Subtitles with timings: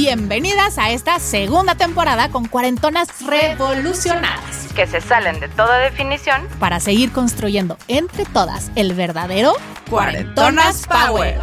[0.00, 4.72] Bienvenidas a esta segunda temporada con cuarentonas revolucionadas.
[4.72, 6.46] que se salen de toda definición.
[6.60, 9.54] Para seguir construyendo entre todas el verdadero
[9.90, 11.40] Cuarentonas Power.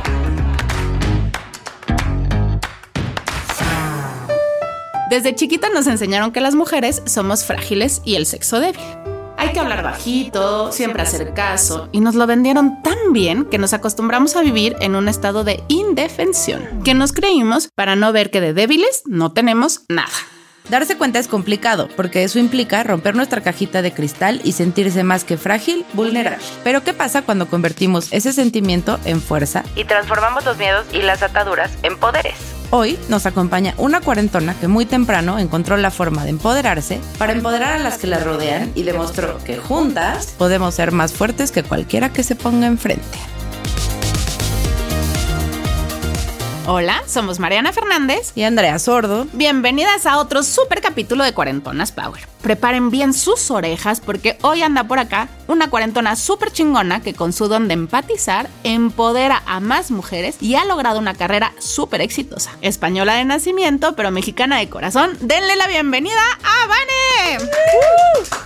[5.10, 9.05] Desde chiquita nos enseñaron que las mujeres somos frágiles y el sexo débil.
[9.38, 13.74] Hay que hablar bajito, siempre hacer caso, y nos lo vendieron tan bien que nos
[13.74, 18.42] acostumbramos a vivir en un estado de indefensión, que nos creímos para no ver que
[18.42, 20.10] de débiles no tenemos nada.
[20.70, 25.24] Darse cuenta es complicado, porque eso implica romper nuestra cajita de cristal y sentirse más
[25.24, 26.44] que frágil, vulnerable.
[26.64, 31.22] Pero ¿qué pasa cuando convertimos ese sentimiento en fuerza Y transformamos los miedos y las
[31.22, 32.55] ataduras en poderes.
[32.72, 37.74] Hoy nos acompaña una cuarentona que muy temprano encontró la forma de empoderarse para empoderar
[37.74, 42.12] a las que la rodean y demostró que juntas podemos ser más fuertes que cualquiera
[42.12, 43.18] que se ponga enfrente.
[46.68, 49.28] Hola, somos Mariana Fernández y Andrea Sordo.
[49.34, 52.28] Bienvenidas a otro super capítulo de Cuarentonas Power.
[52.42, 57.34] Preparen bien sus orejas porque hoy anda por acá una cuarentona súper chingona que con
[57.34, 62.52] su don de empatizar empodera a más mujeres y ha logrado una carrera súper exitosa.
[62.62, 65.16] Española de nacimiento, pero mexicana de corazón.
[65.22, 67.46] Denle la bienvenida a Vane.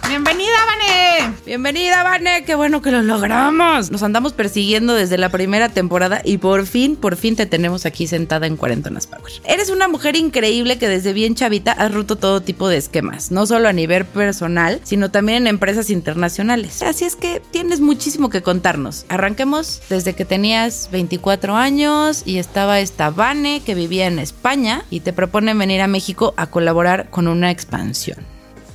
[0.10, 1.34] Bienvenida, Vane.
[1.46, 2.44] Bienvenida, Vane.
[2.44, 3.92] Qué bueno que lo logramos.
[3.92, 8.08] Nos andamos persiguiendo desde la primera temporada y por fin, por fin te tenemos aquí
[8.10, 9.32] sentada en Cuarentonas Power.
[9.46, 13.46] Eres una mujer increíble que desde bien chavita has roto todo tipo de esquemas, no
[13.46, 16.82] solo a nivel personal, sino también en empresas internacionales.
[16.82, 19.06] Así es que tienes muchísimo que contarnos.
[19.10, 25.02] Arranquemos desde que tenías 24 años y estaba esta Vane que vivía en España y
[25.02, 28.18] te propone venir a México a colaborar con una expansión.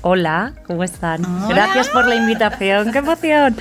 [0.07, 1.23] Hola, ¿cómo están?
[1.49, 3.57] Gracias por la invitación, qué emoción.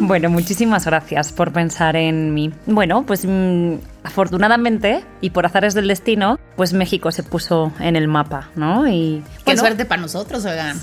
[0.00, 2.52] Bueno, muchísimas gracias por pensar en mí.
[2.66, 3.74] Bueno, pues mm,
[4.06, 8.88] afortunadamente y por azares del destino, pues México se puso en el mapa, ¿no?
[8.88, 10.78] Y Qué bueno, suerte para nosotros, oigan.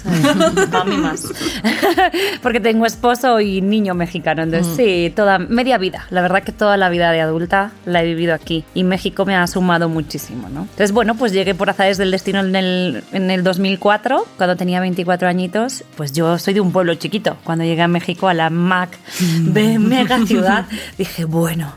[0.73, 1.23] a mí más.
[2.41, 4.44] Porque tengo esposo y niño mexicano.
[4.44, 6.06] Entonces, sí, toda media vida.
[6.09, 8.66] La verdad que toda la vida de adulta la he vivido aquí.
[8.73, 10.61] Y México me ha sumado muchísimo, ¿no?
[10.61, 14.79] Entonces, bueno, pues llegué por azares del destino en el, en el 2004, cuando tenía
[14.79, 15.84] 24 añitos.
[15.95, 17.38] Pues yo soy de un pueblo chiquito.
[17.44, 18.97] Cuando llegué a México, a la Mac
[19.41, 20.66] de mega ciudad,
[20.97, 21.73] dije, bueno,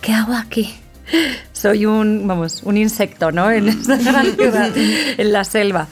[0.00, 0.74] ¿qué hago aquí?
[1.52, 3.50] Soy un, vamos, un insecto, ¿no?
[3.50, 5.88] En esta gran ciudad, en la selva.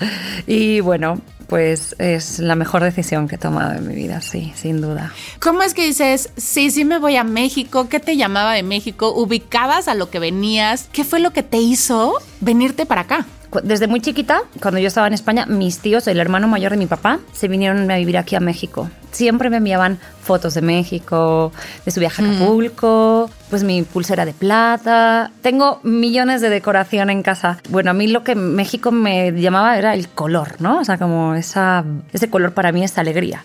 [0.47, 4.81] Y bueno, pues es la mejor decisión que he tomado en mi vida, sí, sin
[4.81, 5.13] duda.
[5.41, 7.89] ¿Cómo es que dices, sí, sí me voy a México?
[7.89, 9.15] ¿Qué te llamaba de México?
[9.15, 10.89] ¿Ubicabas a lo que venías?
[10.93, 13.27] ¿Qué fue lo que te hizo venirte para acá?
[13.63, 16.87] Desde muy chiquita, cuando yo estaba en España, mis tíos, el hermano mayor de mi
[16.87, 18.91] papá, se vinieron a vivir aquí a México.
[19.11, 21.51] Siempre me enviaban fotos de México,
[21.87, 25.31] de su viaje a Acapulco, pues mi pulsera de plata.
[25.41, 27.59] Tengo millones de decoración en casa.
[27.71, 30.81] Bueno, a mí lo que México me llamaba era el color, ¿no?
[30.81, 33.45] O sea, como esa, ese color para mí es alegría.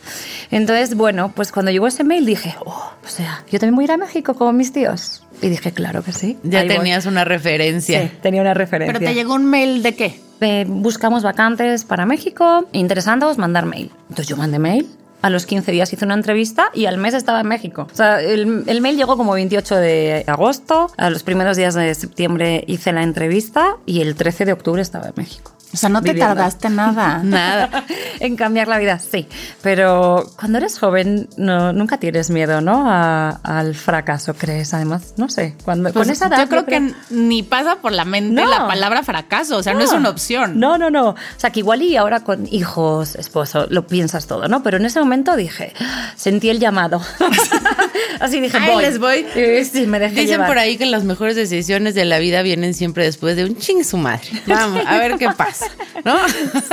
[0.51, 3.85] Entonces, bueno, pues cuando llegó ese mail dije, oh, o sea, yo también voy a
[3.85, 5.23] ir a México como mis tíos.
[5.43, 6.37] Y dije, claro que sí.
[6.43, 6.77] Ya ahí voy.
[6.77, 8.03] tenías una referencia.
[8.03, 8.97] Sí, tenía una referencia.
[8.97, 10.19] Pero te llegó un mail de qué?
[10.39, 13.91] Eh, buscamos vacantes para México, interesándoos, mandar mail.
[14.03, 14.87] Entonces yo mandé mail.
[15.21, 17.87] A los 15 días hice una entrevista y al mes estaba en México.
[17.91, 20.91] O sea, el, el mail llegó como 28 de agosto.
[20.97, 25.07] A los primeros días de septiembre hice la entrevista y el 13 de octubre estaba
[25.07, 25.53] en México.
[25.73, 26.35] O sea, no te Viviendo.
[26.35, 27.19] tardaste nada.
[27.23, 27.83] Nada.
[28.19, 29.27] en cambiar la vida, sí.
[29.61, 32.85] Pero cuando eres joven no, nunca tienes miedo, ¿no?
[32.89, 35.13] A- al fracaso, crees, además.
[35.17, 35.55] No sé.
[35.63, 38.49] Cuando, Pues con esa edad, yo creo que ni pasa por la mente No.
[38.49, 39.57] la palabra fracaso.
[39.57, 40.59] O sea, no, es una opción.
[40.59, 41.09] No, no, no.
[41.09, 44.61] O sea, que igual y ahora con hijos, esposo, lo piensas todo, ¿no?
[44.63, 45.73] Pero en ese momento dije,
[46.15, 47.01] sentí el llamado.
[48.19, 48.83] Así dije, Ahí voy.
[48.83, 49.25] les voy.
[49.35, 50.47] Y sí, me dejé Dicen llevar.
[50.47, 53.83] por ahí que las mejores decisiones de la vida vienen siempre después de un ching
[53.83, 54.27] su madre.
[54.45, 55.62] Vamos, a ver qué pasa,
[56.03, 56.15] ¿no?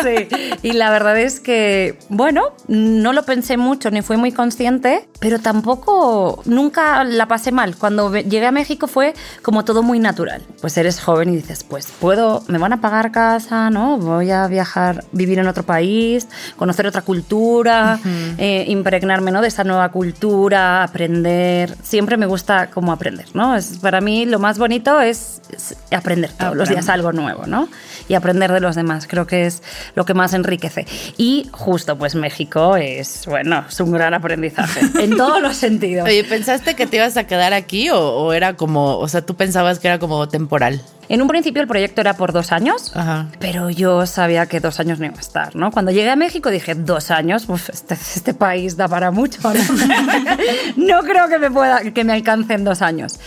[0.03, 0.29] Sí,
[0.63, 5.39] y la verdad es que, bueno, no lo pensé mucho ni fui muy consciente, pero
[5.39, 7.77] tampoco nunca la pasé mal.
[7.77, 10.43] Cuando llegué a México fue como todo muy natural.
[10.61, 13.99] Pues eres joven y dices, pues puedo, me van a pagar casa, ¿no?
[13.99, 17.99] Voy a viajar, vivir en otro país, conocer otra cultura,
[18.39, 19.41] eh, impregnarme, ¿no?
[19.41, 21.77] De esa nueva cultura, aprender.
[21.83, 23.57] Siempre me gusta como aprender, ¿no?
[23.57, 27.69] Es, para mí lo más bonito es, es aprender todos los días algo nuevo, ¿no?
[28.09, 29.07] Y aprender de los demás.
[29.07, 29.63] Creo que es
[29.95, 30.87] lo que más enriquece.
[31.17, 36.07] Y justo, pues México es, bueno, es un gran aprendizaje en todos los sentidos.
[36.07, 39.35] Oye, ¿pensaste que te ibas a quedar aquí o, o era como, o sea, tú
[39.35, 40.81] pensabas que era como temporal?
[41.11, 43.27] En un principio el proyecto era por dos años, Ajá.
[43.41, 45.73] pero yo sabía que dos años no iba a estar, ¿no?
[45.73, 49.51] Cuando llegué a México dije, dos años, pues este, este país da para mucho, ¿no?
[50.77, 53.19] no creo que me pueda, que me alcance en dos años.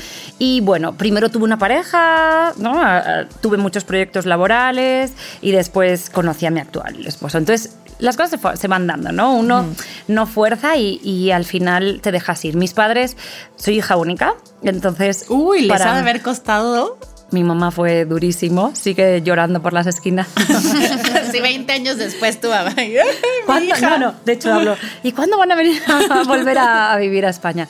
[0.46, 2.82] Y bueno, primero tuve una pareja, ¿no?
[3.40, 7.38] Tuve muchos proyectos laborales y después conocí a mi actual esposo.
[7.38, 9.36] Entonces, las cosas se, van dando, ¿no?
[9.38, 9.66] Uno
[10.10, 12.58] no fuerza y, y al final te dejas ir.
[12.58, 13.16] Mis padres,
[13.56, 15.28] soy hija única, entonces...
[15.30, 16.98] Uy, les para- ha de haber costado.
[17.34, 20.28] Mi mamá fue durísimo, sigue llorando por las esquinas.
[21.32, 22.74] sí, 20 años después tú, mamá.
[23.46, 23.76] ¿Cuándo?
[23.82, 24.78] No, no, de hecho hablo.
[25.02, 27.68] ¿Y cuándo van a venir a volver a, a vivir a España?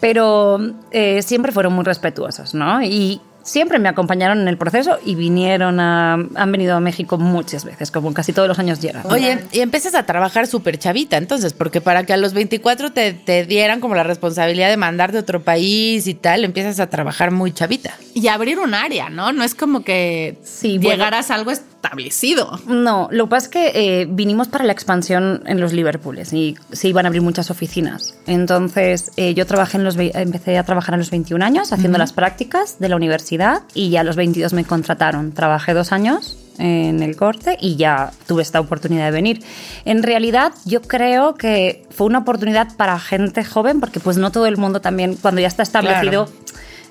[0.00, 0.58] Pero
[0.90, 2.82] eh, siempre fueron muy respetuosos, ¿no?
[2.82, 7.64] Y siempre me acompañaron en el proceso y vinieron a, han venido a México muchas
[7.64, 9.02] veces, como casi todos los años llegan.
[9.10, 13.12] Oye, y empiezas a trabajar súper chavita, entonces, porque para que a los 24 te,
[13.12, 17.30] te dieran como la responsabilidad de mandarte a otro país y tal, empiezas a trabajar
[17.30, 17.94] muy chavita.
[18.14, 19.32] Y abrir un área, ¿no?
[19.32, 20.90] No es como que Sí, bueno.
[20.90, 22.58] llegaras a algo establecido.
[22.66, 26.56] No, lo que pasa es que eh, vinimos para la expansión en los Liverpools y
[26.72, 28.14] se iban a abrir muchas oficinas.
[28.26, 32.12] Entonces, eh, yo trabajé en los, empecé a trabajar a los 21 años haciendo las
[32.12, 33.33] prácticas de la universidad
[33.74, 35.32] y ya a los 22 me contrataron.
[35.32, 39.42] Trabajé dos años en el corte y ya tuve esta oportunidad de venir.
[39.84, 44.46] En realidad, yo creo que fue una oportunidad para gente joven porque pues no todo
[44.46, 46.28] el mundo también, cuando ya está establecido,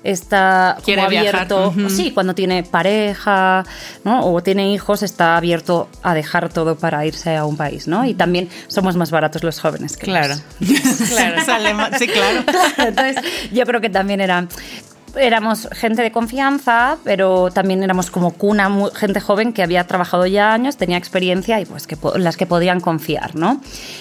[0.04, 1.50] está como Quiere viajar.
[1.50, 1.74] abierto.
[1.88, 3.64] Sí, cuando tiene pareja
[4.04, 4.26] ¿no?
[4.26, 8.04] o tiene hijos, está abierto a dejar todo para irse a un país, ¿no?
[8.04, 10.34] Y también somos más baratos los jóvenes que Claro.
[11.08, 11.98] claro.
[11.98, 12.44] Sí, claro.
[12.78, 13.16] Entonces,
[13.52, 14.46] yo creo que también era
[15.16, 20.52] éramos gente de confianza, pero también éramos como cuna, gente joven que había trabajado ya
[20.52, 23.60] años, tenía experiencia y pues que las que podían confiar, ¿no?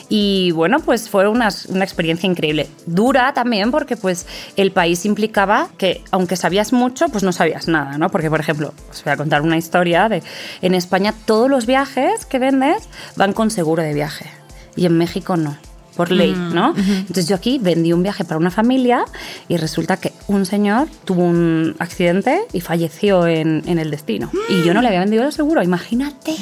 [0.10, 2.68] Y bueno, pues fue una, una experiencia increíble.
[2.86, 4.26] Dura también porque pues
[4.56, 8.10] el país implicaba que aunque sabías mucho, pues no sabías nada, ¿no?
[8.10, 10.24] Porque, por ejemplo, os voy a contar una historia de
[10.62, 14.26] en España todos los viajes que vendes van con seguro de viaje
[14.76, 15.58] y en México no
[15.96, 16.74] por ley, ¿no?
[16.76, 19.06] Entonces yo aquí vendí un viaje para una familia
[19.48, 24.32] y resulta que un señor tuvo un accidente y falleció en, en el destino.
[24.50, 26.36] Y yo no le había vendido el seguro, imagínate,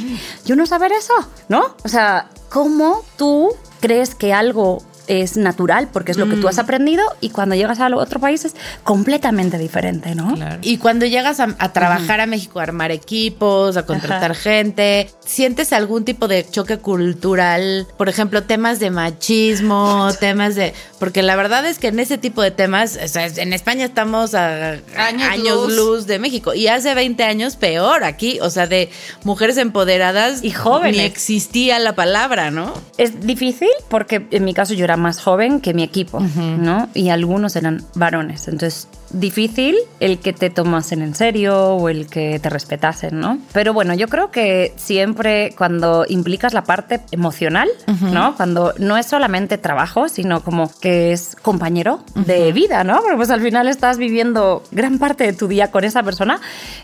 [0.45, 1.13] yo no saber eso,
[1.49, 1.75] ¿no?
[1.83, 3.49] O sea, ¿cómo tú
[3.79, 7.79] crees que algo es natural porque es lo que tú has aprendido y cuando llegas
[7.79, 10.35] a otro país es completamente diferente, ¿no?
[10.61, 15.73] Y cuando llegas a, a trabajar a México, a armar equipos, a contratar gente, ¿sientes
[15.73, 17.87] algún tipo de choque cultural?
[17.97, 20.73] Por ejemplo, temas de machismo, temas de...
[20.99, 24.33] Porque la verdad es que en ese tipo de temas, o sea, en España estamos
[24.35, 25.75] a Años años, luz.
[25.75, 26.07] luz.
[26.07, 26.53] de México.
[26.53, 28.89] Y hace 20 años peor aquí, o sea, de
[29.23, 30.43] mujeres empoderadas.
[30.43, 30.97] Y jóvenes.
[30.97, 32.73] Ni existía la palabra, ¿no?
[32.97, 36.89] Es difícil porque en mi caso yo era más joven que mi equipo, ¿no?
[36.93, 38.47] Y algunos eran varones.
[38.47, 43.37] Entonces, difícil el que te tomasen en serio o el que te respetasen, ¿no?
[43.53, 47.69] Pero bueno, yo creo que siempre cuando implicas la parte emocional,
[48.13, 48.35] ¿no?
[48.35, 52.99] Cuando no es solamente trabajo, sino como que es compañero de vida, ¿no?
[53.01, 56.39] Porque pues al final estás viviendo gran parte de tu día con esa persona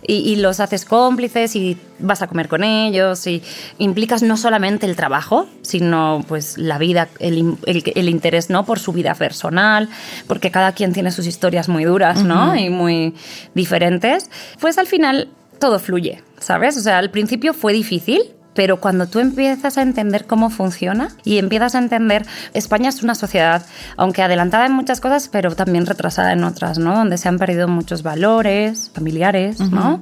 [0.05, 3.41] y, y los haces cómplices y vas a comer con ellos y
[3.79, 8.79] implicas no solamente el trabajo, sino pues la vida, el, el- el interés no por
[8.79, 9.89] su vida personal,
[10.27, 12.55] porque cada quien tiene sus historias muy duras, ¿no?
[12.55, 13.13] Y muy
[13.53, 14.29] diferentes.
[14.59, 16.77] Pues al final todo fluye, ¿sabes?
[16.77, 18.21] O sea, al principio fue difícil,
[18.57, 23.13] pero cuando tú empiezas a entender cómo funciona y empiezas a entender, España es una
[23.13, 23.63] sociedad,
[23.97, 26.95] aunque adelantada en muchas cosas, pero también retrasada en otras, ¿no?
[26.95, 30.01] Donde se han perdido muchos valores familiares, ¿no?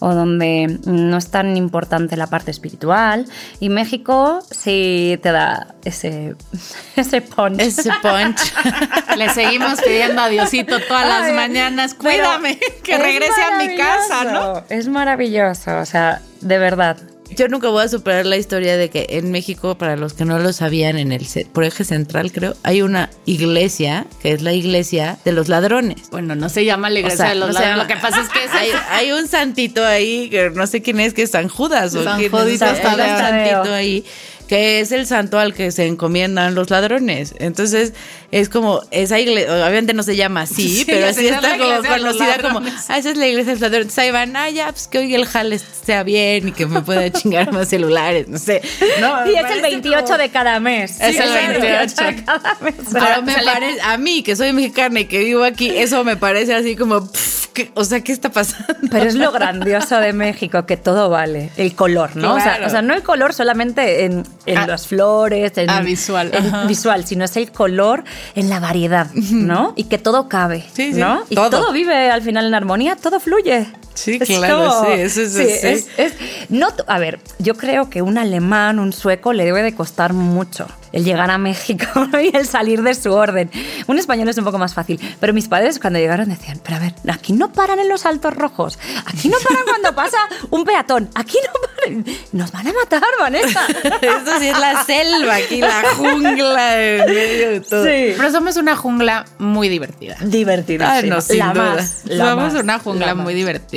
[0.00, 3.24] O donde no es tan importante la parte espiritual.
[3.60, 6.34] Y México sí te da ese,
[6.96, 7.60] ese punch.
[7.60, 8.52] Ese punch.
[9.16, 13.76] Le seguimos pidiendo a Diosito todas las Ay, mañanas, cuídame, que es regrese a mi
[13.76, 14.64] casa, ¿no?
[14.70, 16.96] Es maravilloso, o sea, de verdad.
[17.36, 20.38] Yo nunca voy a superar la historia de que en México, para los que no
[20.38, 25.18] lo sabían, en el por eje central, creo, hay una iglesia que es la iglesia
[25.24, 26.10] de los ladrones.
[26.10, 28.20] Bueno, no se llama la O iglesia sea, de los no llama- Lo que pasa
[28.20, 31.30] es que es hay, hay un santito ahí, que no sé quién es, que es
[31.30, 33.18] San Judas o San quién Judito es, un Tadeo.
[33.18, 34.04] santito ahí
[34.52, 37.34] que es el santo al que se encomiendan los ladrones.
[37.38, 37.94] Entonces,
[38.32, 41.56] es como, esa iglesia, obviamente no se llama así, Sí, pero así es la está
[41.56, 43.84] como conocida como, ah, esa es la iglesia de los ladrones.
[43.86, 46.82] Entonces ahí van, ah, ya, pues que hoy el jale sea bien y que me
[46.82, 48.60] pueda chingar más celulares, no sé.
[49.00, 51.00] No, Y es el parece 28 como- de cada mes.
[51.00, 52.04] Es el Sí, 28.
[52.04, 52.74] de cada mes.
[52.92, 56.54] Pero me parece, a mí, que soy mexicana y que vivo aquí, eso me parece
[56.54, 58.66] así como, pff, ¿qué- o sea, ¿qué está pasando?
[58.90, 61.50] Pero es lo grandioso de México, que todo vale.
[61.56, 62.34] El color, ¿no?
[62.34, 64.66] O, sea, o sea, no el color solamente en, en Ah.
[64.66, 69.72] las flores, en, Ah, visual, en visual, sino es el color en la variedad, ¿no?
[69.76, 71.22] Y que todo cabe, Sí, sí, ¿no?
[71.28, 71.50] Y todo.
[71.50, 71.72] todo.
[71.72, 73.66] vive al final en armonía, todo fluye.
[73.94, 75.66] Sí, claro, sí, eso es sí, así.
[75.68, 76.14] es- es-
[76.48, 80.66] no, a ver, yo creo que un alemán, un sueco, le debe de costar mucho
[80.92, 81.86] el llegar a México
[82.22, 83.50] y el salir de su orden.
[83.86, 86.80] Un español es un poco más fácil, pero mis padres cuando llegaron decían, pero a
[86.80, 90.18] ver, aquí no paran en los altos rojos, aquí no paran cuando pasa
[90.50, 93.66] un peatón, aquí no paran, nos van a matar, Vanessa.
[94.02, 97.84] Esto sí es la selva aquí, la jungla en medio de todo.
[97.84, 98.14] Sí.
[98.16, 100.16] Pero somos una jungla muy divertida.
[100.20, 100.96] Divertida.
[100.96, 101.74] Ah, no, sin la duda.
[101.74, 102.02] más.
[102.04, 103.34] la Somos más, una jungla la muy más.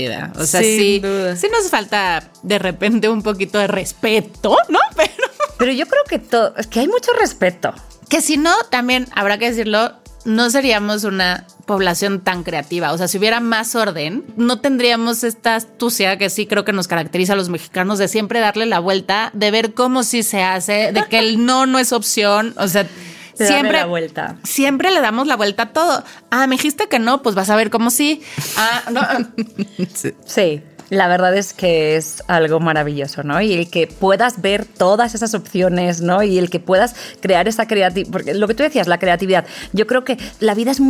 [0.09, 0.41] Divertida.
[0.41, 1.35] O sea, Sin sí, duda.
[1.35, 4.79] sí nos falta de repente un poquito de respeto, ¿no?
[4.95, 5.11] Pero
[5.57, 7.73] Pero yo creo que, todo, es que hay mucho respeto.
[8.09, 9.93] que si no, también habrá que decirlo,
[10.25, 12.91] no seríamos una población tan creativa.
[12.93, 16.87] O sea, si hubiera más orden, no tendríamos esta astucia que sí creo que nos
[16.87, 20.91] caracteriza a los mexicanos de siempre darle la vuelta, de ver cómo sí se hace,
[20.91, 22.53] de que el no no es opción.
[22.57, 22.87] O sea,
[23.37, 24.35] De darle siempre la vuelta.
[24.43, 26.03] Siempre le damos la vuelta a todo.
[26.31, 28.21] Ah, me dijiste que no, pues vas a ver cómo sí.
[28.57, 29.01] Ah, no.
[30.25, 33.41] Sí, la verdad es que es algo maravilloso, ¿no?
[33.41, 36.23] Y el que puedas ver todas esas opciones, ¿no?
[36.23, 39.87] Y el que puedas crear esa creatividad, porque lo que tú decías, la creatividad, yo
[39.87, 40.81] creo que la vida es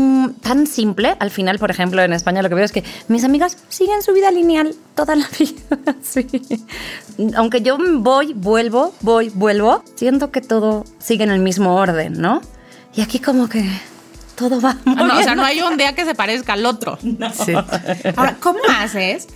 [0.42, 3.58] tan simple, al final, por ejemplo, en España lo que veo es que mis amigas
[3.70, 6.28] siguen su vida lineal toda la vida, sí.
[7.36, 12.42] Aunque yo voy, vuelvo, voy, vuelvo, siento que todo sigue en el mismo orden, ¿no?
[12.96, 13.66] Y aquí como que
[14.36, 16.98] todo va muy No, o sea, no hay un día que se parezca al otro.
[17.46, 17.54] Sí.
[18.16, 19.28] Ahora, ¿cómo haces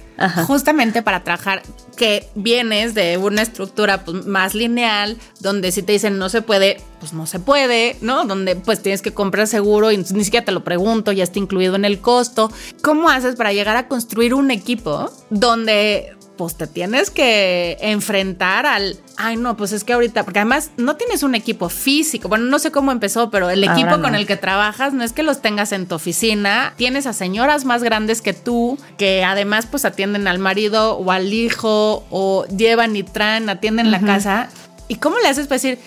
[0.46, 1.62] justamente para trabajar
[1.96, 6.82] que vienes de una estructura pues, más lineal, donde si te dicen no se puede,
[7.00, 8.26] pues no se puede, ¿no?
[8.26, 11.76] Donde pues tienes que comprar seguro y ni siquiera te lo pregunto, ya está incluido
[11.76, 12.52] en el costo.
[12.82, 18.96] ¿Cómo haces para llegar a construir un equipo donde pues te tienes que enfrentar al,
[19.18, 22.60] ay no, pues es que ahorita, porque además no tienes un equipo físico, bueno, no
[22.60, 24.02] sé cómo empezó, pero el equipo no.
[24.02, 27.66] con el que trabajas no es que los tengas en tu oficina, tienes a señoras
[27.66, 32.96] más grandes que tú, que además pues atienden al marido o al hijo, o llevan
[32.96, 34.48] y traen, atienden la casa,
[34.88, 35.78] ¿y cómo le haces para decir...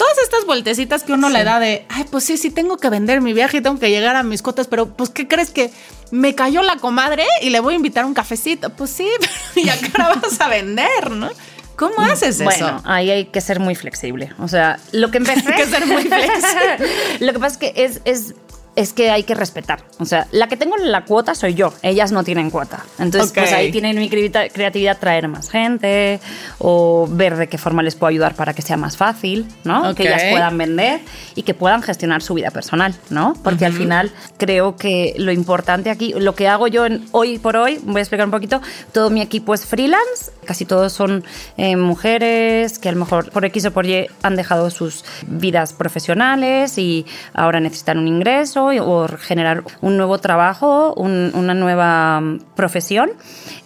[0.00, 3.20] Todas estas vueltecitas que uno le da de, ay, pues sí, sí, tengo que vender
[3.20, 5.70] mi viaje y tengo que llegar a mis cotas, pero pues, ¿qué crees que
[6.10, 8.70] me cayó la comadre y le voy a invitar un cafecito?
[8.70, 9.06] Pues sí,
[9.54, 11.28] pero ¿y a qué hora vas a vender, no?
[11.76, 12.82] ¿Cómo haces Bueno, eso?
[12.84, 14.32] ahí hay que ser muy flexible.
[14.38, 15.52] O sea, lo que empecé.
[15.52, 16.88] Hay que ser muy flexible.
[17.20, 18.34] lo que pasa es que es, es,
[18.76, 19.80] es que hay que respetar.
[19.98, 21.72] O sea, la que tengo la cuota soy yo.
[21.82, 22.84] Ellas no tienen cuota.
[22.98, 26.20] Entonces, pues ahí tienen mi creati- creatividad traer más gente
[26.58, 29.94] o ver de qué forma les puedo ayudar para que sea más fácil, ¿no?
[29.94, 31.00] Que ellas puedan vender
[31.34, 33.34] y que puedan gestionar su vida personal, ¿no?
[33.42, 37.56] Porque al final creo que lo importante aquí, lo que hago yo en- hoy por
[37.56, 38.60] hoy, voy a explicar un poquito,
[38.92, 41.24] todo mi equipo es freelance, casi todos son
[41.56, 45.72] eh, mujeres que a lo mejor por X o por Y han dejado sus vidas
[45.72, 52.40] profesionales y ahora necesitan un ingreso o generar un nuevo trabajo, un- una nueva mm,
[52.54, 53.10] profesión.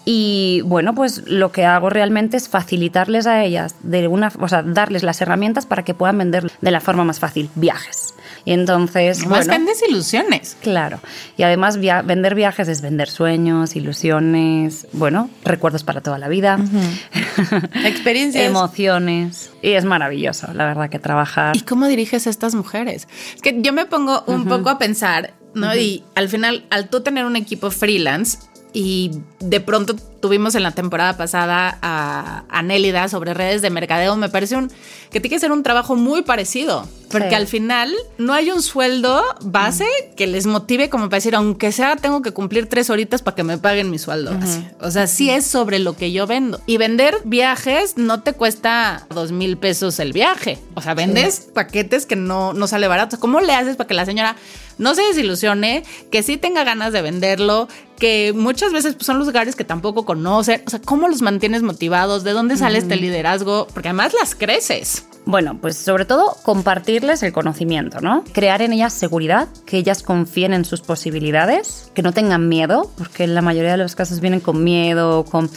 [0.05, 4.63] Y bueno, pues lo que hago realmente es facilitarles a ellas, de una, o sea,
[4.63, 8.14] darles las herramientas para que puedan vender de la forma más fácil viajes.
[8.47, 10.57] Y entonces, Más bueno, vendes ilusiones.
[10.61, 11.01] Claro.
[11.39, 16.59] Y además via- vender viajes es vender sueños, ilusiones, bueno, recuerdos para toda la vida,
[17.85, 18.45] Experiencias.
[18.45, 19.51] emociones.
[19.63, 21.57] Y es maravilloso, la verdad, que trabajar.
[21.57, 23.09] ¿Y cómo diriges a estas mujeres?
[23.35, 25.75] Es que yo me pongo un poco a pensar, ¿no?
[25.75, 28.39] Y al final, al tú tener un equipo freelance
[28.73, 29.11] y
[29.41, 34.31] de pronto tuvimos en la temporada pasada a, a Nélida sobre redes de mercadeo, me
[34.31, 34.71] parece un,
[35.11, 36.89] que tiene que ser un trabajo muy parecido.
[37.11, 37.35] Porque Sí.
[37.35, 41.95] al final no hay un sueldo base que les motive como para decir, aunque sea,
[41.97, 44.33] tengo que cumplir tres horitas para que me paguen mi sueldo.
[44.43, 44.67] Así.
[44.81, 46.59] O sea, sí es sobre lo que yo vendo.
[46.67, 50.59] Y vender viajes no te cuesta dos mil pesos el viaje.
[50.75, 53.21] O sea, vendes paquetes que no, no sale barato.
[53.21, 54.35] ¿Cómo le haces para que la señora
[54.79, 59.55] no se desilusione, que sí tenga ganas de venderlo, que muchas veces pues, son lugares
[59.55, 60.63] que tampoco conocen?
[60.67, 62.23] O sea, ¿cómo los mantienes motivados?
[62.23, 63.67] ¿De dónde sale este liderazgo?
[63.73, 65.07] Porque además las creces.
[65.27, 68.23] Bueno, pues sobre todo compartirles el conocimiento, ¿no?
[68.33, 73.25] Crear en ellas seguridad, que ellas confíen en sus posibilidades, que no tengan miedo, porque
[73.25, 75.51] en la mayoría de los casos vienen con miedo, con,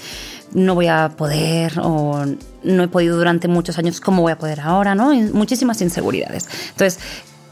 [0.53, 2.25] no voy a poder o
[2.63, 4.95] no he podido durante muchos años, ¿cómo voy a poder ahora?
[4.95, 5.13] ¿no?
[5.33, 6.47] Muchísimas inseguridades.
[6.69, 6.99] Entonces,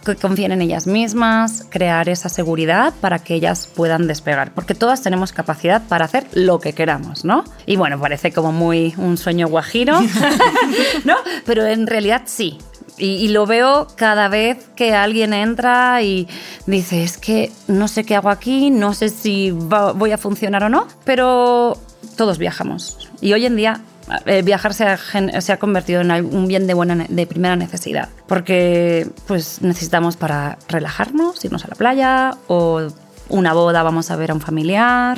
[0.06, 5.02] que confíen en ellas mismas, crear esa seguridad para que ellas puedan despegar, porque todas
[5.02, 7.44] tenemos capacidad para hacer lo que queramos, ¿no?
[7.66, 10.00] Y bueno, parece como muy un sueño guajiro,
[11.04, 11.16] ¿no?
[11.46, 12.58] Pero en realidad sí.
[12.98, 16.30] Y, y lo veo cada vez que alguien entra y
[16.66, 20.64] dice, es que no sé qué hago aquí, no sé si va- voy a funcionar
[20.64, 21.78] o no, pero
[22.16, 23.10] todos viajamos.
[23.20, 23.82] Y hoy en día
[24.26, 27.56] eh, viajar se ha, gen- se ha convertido en un bien de, buena, de primera
[27.56, 32.88] necesidad, porque pues necesitamos para relajarnos, irnos a la playa o
[33.30, 35.18] una boda, vamos a ver a un familiar.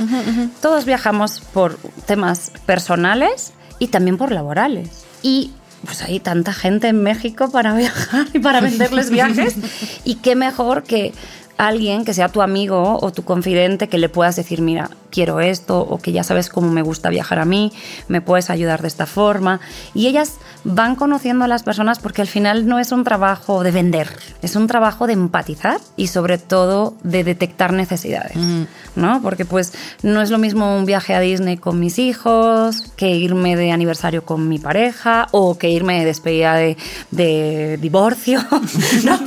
[0.62, 5.04] Todos viajamos por temas personales y también por laborales.
[5.22, 5.52] Y
[5.84, 9.56] pues hay tanta gente en México para viajar y para venderles viajes.
[10.06, 11.14] y qué mejor que
[11.58, 15.80] alguien que sea tu amigo o tu confidente que le puedas decir, mira, quiero esto,
[15.80, 17.72] o que ya sabes cómo me gusta viajar a mí,
[18.08, 19.60] me puedes ayudar de esta forma.
[19.94, 23.72] Y ellas van conociendo a las personas porque al final no es un trabajo de
[23.72, 24.10] vender,
[24.42, 28.38] es un trabajo de empatizar y sobre todo de detectar necesidades,
[28.96, 29.22] ¿no?
[29.22, 29.74] Porque pues
[30.04, 34.24] no es lo mismo un viaje a Disney con mis hijos, que irme de aniversario
[34.26, 36.78] con mi pareja o que irme de despedida de,
[37.12, 38.40] de divorcio,
[39.04, 39.20] ¿no?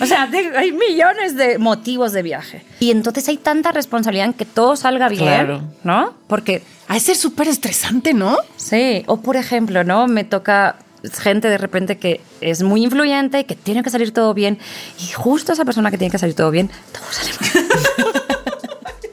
[0.00, 1.77] O sea, hay millones de motivos
[2.12, 2.64] de viaje.
[2.80, 5.62] Y entonces hay tanta responsabilidad en que todo salga bien, Claro.
[5.84, 6.14] ¿no?
[6.26, 8.36] Porque de ser súper estresante, ¿no?
[8.56, 10.06] Sí, o por ejemplo, ¿no?
[10.06, 10.76] Me toca
[11.20, 14.58] gente de repente que es muy influyente, que tiene que salir todo bien,
[14.98, 18.12] y justo esa persona que tiene que salir todo bien, todo sale mal.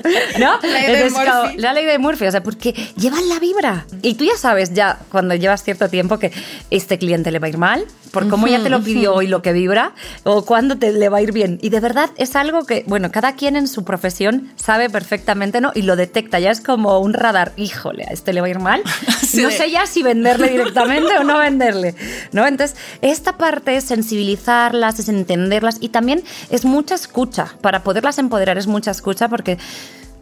[0.40, 0.60] ¿No?
[0.62, 1.58] Ley de Murphy.
[1.58, 3.86] la ley de Murphy, o sea, porque llevan la vibra.
[4.02, 6.32] Y tú ya sabes ya, cuando llevas cierto tiempo, que
[6.70, 9.42] este cliente le va a ir mal, por cómo ya te lo pidió y lo
[9.42, 9.94] que vibra,
[10.24, 11.60] o cuándo te le va a ir bien.
[11.62, 15.72] Y de verdad es algo que, bueno, cada quien en su profesión sabe perfectamente, ¿no?
[15.76, 17.52] Y lo detecta, ya es como un radar.
[17.58, 18.82] Híjole, a este le va a ir mal.
[19.08, 21.96] Así no sé ya si venderle directamente o no venderle,
[22.32, 22.48] ¿no?
[22.48, 27.56] Entonces, esta parte es sensibilizarlas, es entenderlas y también es mucha escucha.
[27.62, 29.58] Para poderlas empoderar es mucha escucha porque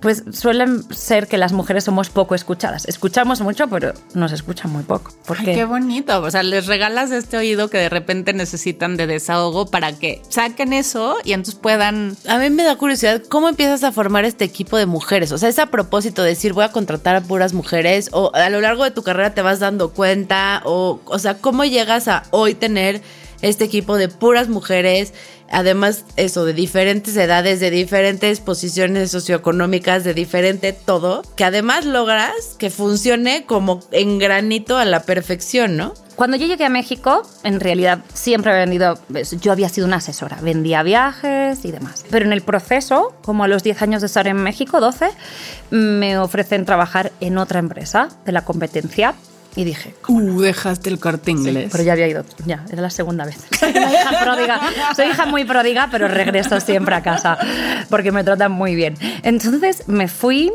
[0.03, 2.85] pues suelen ser que las mujeres somos poco escuchadas.
[2.89, 5.13] Escuchamos mucho, pero nos escuchan muy poco.
[5.25, 5.53] ¿Por Ay, qué?
[5.53, 6.21] qué bonito.
[6.21, 10.73] O sea, les regalas este oído que de repente necesitan de desahogo para que saquen
[10.73, 12.17] eso y entonces puedan.
[12.27, 15.31] A mí me da curiosidad, ¿cómo empiezas a formar este equipo de mujeres?
[15.31, 18.49] O sea, es a propósito de decir, voy a contratar a puras mujeres, o a
[18.49, 22.23] lo largo de tu carrera te vas dando cuenta, o, o sea, ¿cómo llegas a
[22.31, 23.01] hoy tener
[23.43, 25.13] este equipo de puras mujeres?
[25.51, 32.55] Además, eso, de diferentes edades, de diferentes posiciones socioeconómicas, de diferente todo, que además logras
[32.57, 35.93] que funcione como en granito a la perfección, ¿no?
[36.15, 38.99] Cuando yo llegué a México, en realidad siempre había vendido,
[39.41, 42.05] yo había sido una asesora, vendía viajes y demás.
[42.09, 45.09] Pero en el proceso, como a los 10 años de estar en México, 12,
[45.71, 49.15] me ofrecen trabajar en otra empresa de la competencia
[49.55, 51.69] y dije, Uh, dejaste el corte inglés.
[51.71, 53.37] pero ya había ido, ya, era la segunda vez.
[53.59, 54.59] Soy una hija pródiga,
[54.95, 57.37] soy hija muy pródiga, pero regreso siempre a casa
[57.89, 58.95] porque me tratan muy bien.
[59.23, 60.51] Entonces me fui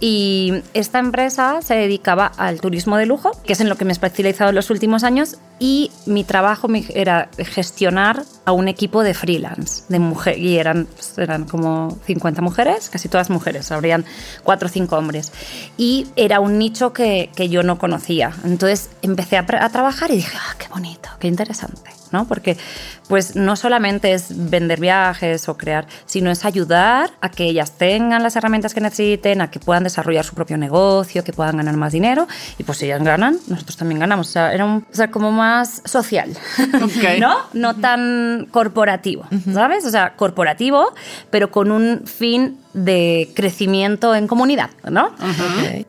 [0.00, 3.90] y esta empresa se dedicaba al turismo de lujo, que es en lo que me
[3.90, 9.14] he especializado en los últimos años, y mi trabajo era gestionar a un equipo de
[9.14, 14.04] freelance, de mujer, y eran, eran como 50 mujeres, casi todas mujeres, habrían
[14.44, 15.32] 4 o 5 hombres.
[15.76, 18.32] Y era un nicho que, yo no conocía.
[18.44, 21.90] Entonces empecé a, a trabajar y dije, ah, qué bonito, qué interesante.
[22.12, 22.26] ¿No?
[22.26, 22.56] Porque
[23.08, 28.22] pues no solamente es vender viajes o crear, sino es ayudar a que ellas tengan
[28.22, 31.92] las herramientas que necesiten, a que puedan desarrollar su propio negocio, que puedan ganar más
[31.92, 32.26] dinero
[32.58, 34.28] y pues si ellas ganan, nosotros también ganamos.
[34.28, 36.36] O sea, era un, o sea, como más social.
[37.20, 37.36] ¿no?
[37.52, 39.84] No tan corporativo, ¿sabes?
[39.86, 40.92] O sea, corporativo,
[41.30, 45.14] pero con un fin de crecimiento en comunidad, ¿no?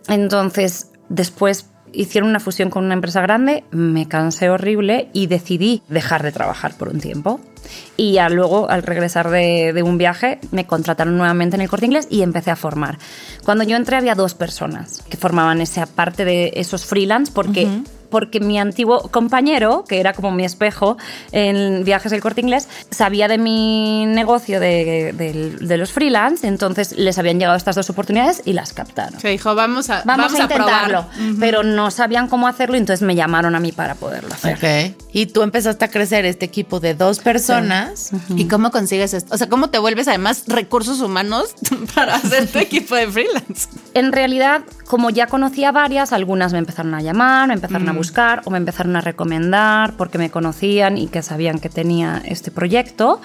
[0.08, 6.23] Entonces, después hicieron una fusión con una empresa grande, me cansé horrible y decidí dejar
[6.23, 7.39] de trabajar por un tiempo.
[7.97, 11.86] Y ya luego, al regresar de, de un viaje, me contrataron nuevamente en el corte
[11.86, 12.97] inglés y empecé a formar.
[13.43, 17.67] Cuando yo entré había dos personas que formaban esa parte de esos freelance porque...
[18.09, 20.97] Porque mi antiguo compañero, que era como mi espejo
[21.31, 26.93] en viajes del corte inglés, sabía de mi negocio de, de- de los freelance, entonces
[26.97, 29.19] les habían llegado estas dos oportunidades y las captaron.
[29.19, 31.05] Se dijo, vamos a, Vamos, a, intentarlo,
[31.39, 34.55] pero no sabían cómo hacerlo, entonces me llamaron a mí para poderlo hacer.
[34.55, 34.95] Ok.
[35.13, 38.11] Y tú empezaste a crecer este equipo de dos personas.
[38.35, 39.33] ¿Y cómo consigues esto?
[39.33, 41.55] O sea, ¿cómo te vuelves además recursos humanos
[41.95, 43.67] para hacer tu equipo de freelance?
[43.93, 48.41] En realidad, como ya conocía varias, algunas me empezaron a llamar, me empezaron a buscar
[48.45, 53.21] o me empezaron a recomendar porque me conocían y que sabían que tenía este proyecto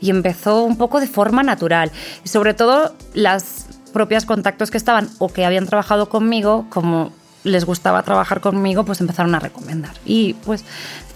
[0.00, 1.90] y empezó un poco de forma natural.
[2.24, 7.10] Y sobre todo las propias contactos que estaban o que habían trabajado conmigo, como
[7.48, 9.92] les gustaba trabajar conmigo, pues empezaron a recomendar.
[10.04, 10.64] Y pues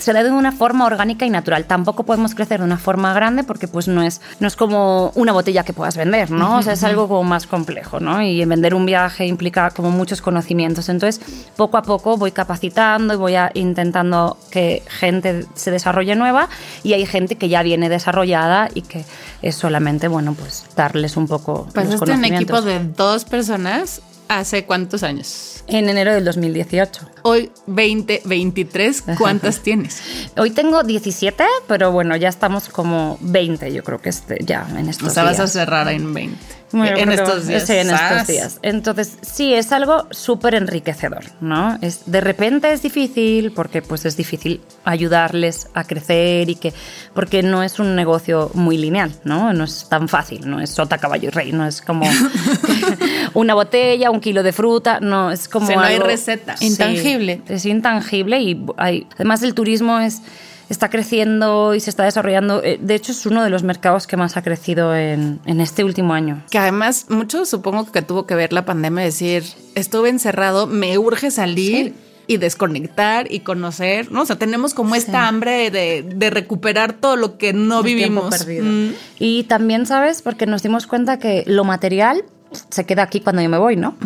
[0.03, 1.65] se da de una forma orgánica y natural.
[1.65, 5.33] Tampoco podemos crecer de una forma grande porque pues no es, no es como una
[5.33, 6.59] botella que puedas vender, ¿no?
[6.59, 8.21] O sea, es algo como más complejo, ¿no?
[8.23, 10.89] Y vender un viaje implica como muchos conocimientos.
[10.89, 11.25] Entonces,
[11.57, 16.49] poco a poco voy capacitando y voy a, intentando que gente se desarrolle nueva
[16.83, 19.05] y hay gente que ya viene desarrollada y que
[19.41, 24.03] es solamente, bueno, pues darles un poco Pues los este un equipo de dos personas
[24.39, 25.65] hace cuántos años?
[25.69, 27.09] En enero del 2018.
[27.23, 30.03] Hoy 2023, ¿cuántas tienes?
[30.37, 34.89] Hoy tengo 17, pero bueno, ya estamos como 20, yo creo que este, ya en
[34.89, 35.53] estos O sea, vas a días.
[35.53, 36.37] cerrar en 20.
[36.73, 37.67] En estos días.
[37.67, 38.13] Sí, en ¡Sas!
[38.13, 38.59] estos días.
[38.63, 41.79] Entonces, sí, es algo súper enriquecedor, ¿no?
[41.83, 46.73] Es, de repente es difícil porque pues es difícil ayudarles a crecer y que...
[47.15, 49.53] Porque no es un negocio muy lineal, ¿no?
[49.53, 52.07] No es tan fácil, no es sota, caballo y rey, no es como
[53.35, 56.57] una botella, un kilo de fruta, no, es como O sea, no hay receta.
[56.57, 57.43] Sí, Intangible.
[57.49, 60.23] es intangible y hay, además el turismo es
[60.73, 62.63] está creciendo y se está desarrollando.
[62.63, 65.85] Eh, De hecho, es uno de los mercados que más ha crecido en, en este
[65.85, 66.43] último año.
[66.51, 71.31] Que además, mucho supongo que tuvo que ver la pandemia, decir, estuve encerrado, me urge
[71.31, 71.95] salir
[72.27, 74.23] y desconectar y conocer, ¿no?
[74.23, 78.47] O sea, tenemos como esta hambre de, de recuperar todo lo que no El vivimos.
[78.47, 78.91] Mm.
[79.19, 80.23] Y también, ¿sabes?
[80.23, 82.25] Porque nos dimos cuenta que lo material
[82.71, 83.97] se queda aquí cuando yo me voy, ¿no?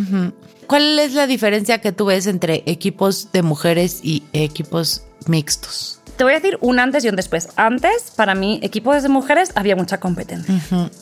[0.66, 6.00] ¿Cuál es la diferencia que tú ves entre equipos de mujeres y equipos mixtos?
[6.16, 7.48] Te voy a decir un antes y un después.
[7.56, 10.54] Antes, para mí, equipos de mujeres había mucha competencia,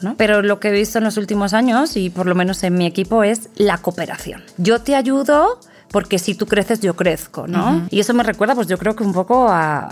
[0.03, 0.17] ¿no?
[0.17, 2.85] Pero lo que he visto en los últimos años, y por lo menos en mi
[2.85, 4.43] equipo, es la cooperación.
[4.57, 5.61] Yo te ayudo
[5.95, 7.87] porque si tú creces, yo crezco, ¿no?
[7.89, 9.85] Y eso me recuerda, pues yo creo que un poco a,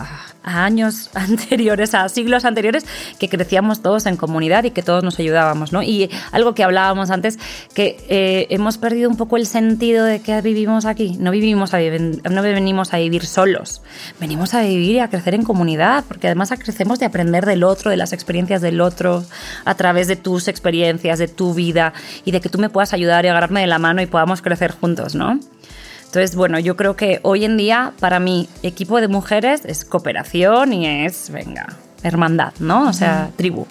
[0.43, 2.85] a años anteriores, a siglos anteriores,
[3.21, 5.81] que crecíamos todos en comunidad y que todos nos ayudábamos, ¿no?
[5.85, 7.39] Y algo que hablábamos antes,
[7.73, 11.17] que eh, hemos perdido un poco el sentido de que vivimos aquí.
[11.21, 13.81] No vivimos a no venimos a vivir solos,
[14.19, 17.93] venimos a vivir y a crecer en comunidad, porque además crecemos de aprender del otro,
[17.93, 19.25] de las experiencias del otro,
[19.65, 21.93] a través de tus experiencias, de tu vida
[22.25, 24.73] y de que tú me puedas ayudar y agarrarme de la mano y podamos crecer
[24.73, 25.39] juntos, ¿no?
[26.13, 30.75] Entonces, bueno, yo creo que hoy en día, para mí, equipo de mujeres es cooperación
[30.75, 32.87] y es, venga, hermandad, ¿no?
[32.87, 33.65] O sea, tribu.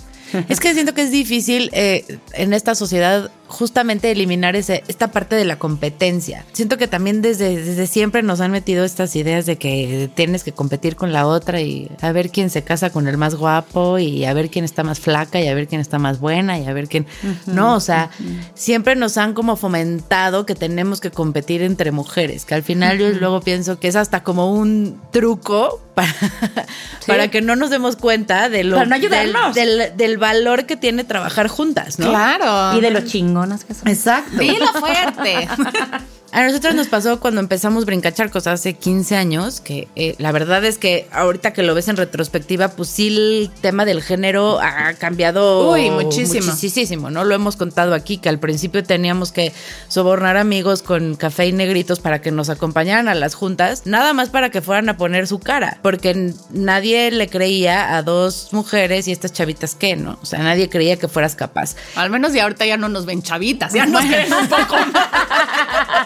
[0.49, 5.35] Es que siento que es difícil eh, en esta sociedad justamente eliminar ese, esta parte
[5.35, 6.45] de la competencia.
[6.53, 10.53] Siento que también desde, desde siempre nos han metido estas ideas de que tienes que
[10.53, 14.23] competir con la otra y a ver quién se casa con el más guapo y
[14.23, 16.71] a ver quién está más flaca y a ver quién está más buena y a
[16.71, 17.05] ver quién...
[17.45, 18.09] no, o sea,
[18.53, 23.09] siempre nos han como fomentado que tenemos que competir entre mujeres, que al final yo
[23.09, 26.15] luego pienso que es hasta como un truco para,
[27.07, 29.55] para que no nos demos cuenta de lo, Para no del, ayudarnos.
[29.55, 32.07] del- del valor que tiene trabajar juntas, ¿no?
[32.09, 32.77] Claro.
[32.77, 33.89] Y de lo chingonas que son.
[33.89, 34.37] Exacto.
[34.37, 35.49] Dilo fuerte.
[36.33, 40.77] A nosotros nos pasó cuando empezamos Brincacharcos hace 15 años, que eh, la verdad es
[40.77, 45.71] que ahorita que lo ves en retrospectiva, pues sí el tema del género ha cambiado
[45.73, 46.45] Uy, muchísimo.
[46.49, 47.25] Muchísimo, ¿no?
[47.25, 49.51] Lo hemos contado aquí, que al principio teníamos que
[49.89, 54.29] sobornar amigos con café y negritos para que nos acompañaran a las juntas, nada más
[54.29, 59.11] para que fueran a poner su cara, porque nadie le creía a dos mujeres y
[59.11, 60.17] estas chavitas que, ¿no?
[60.21, 61.75] O sea, nadie creía que fueras capaz.
[61.95, 66.00] Al menos ya ahorita ya no nos ven chavitas, ya nos ven un poco más.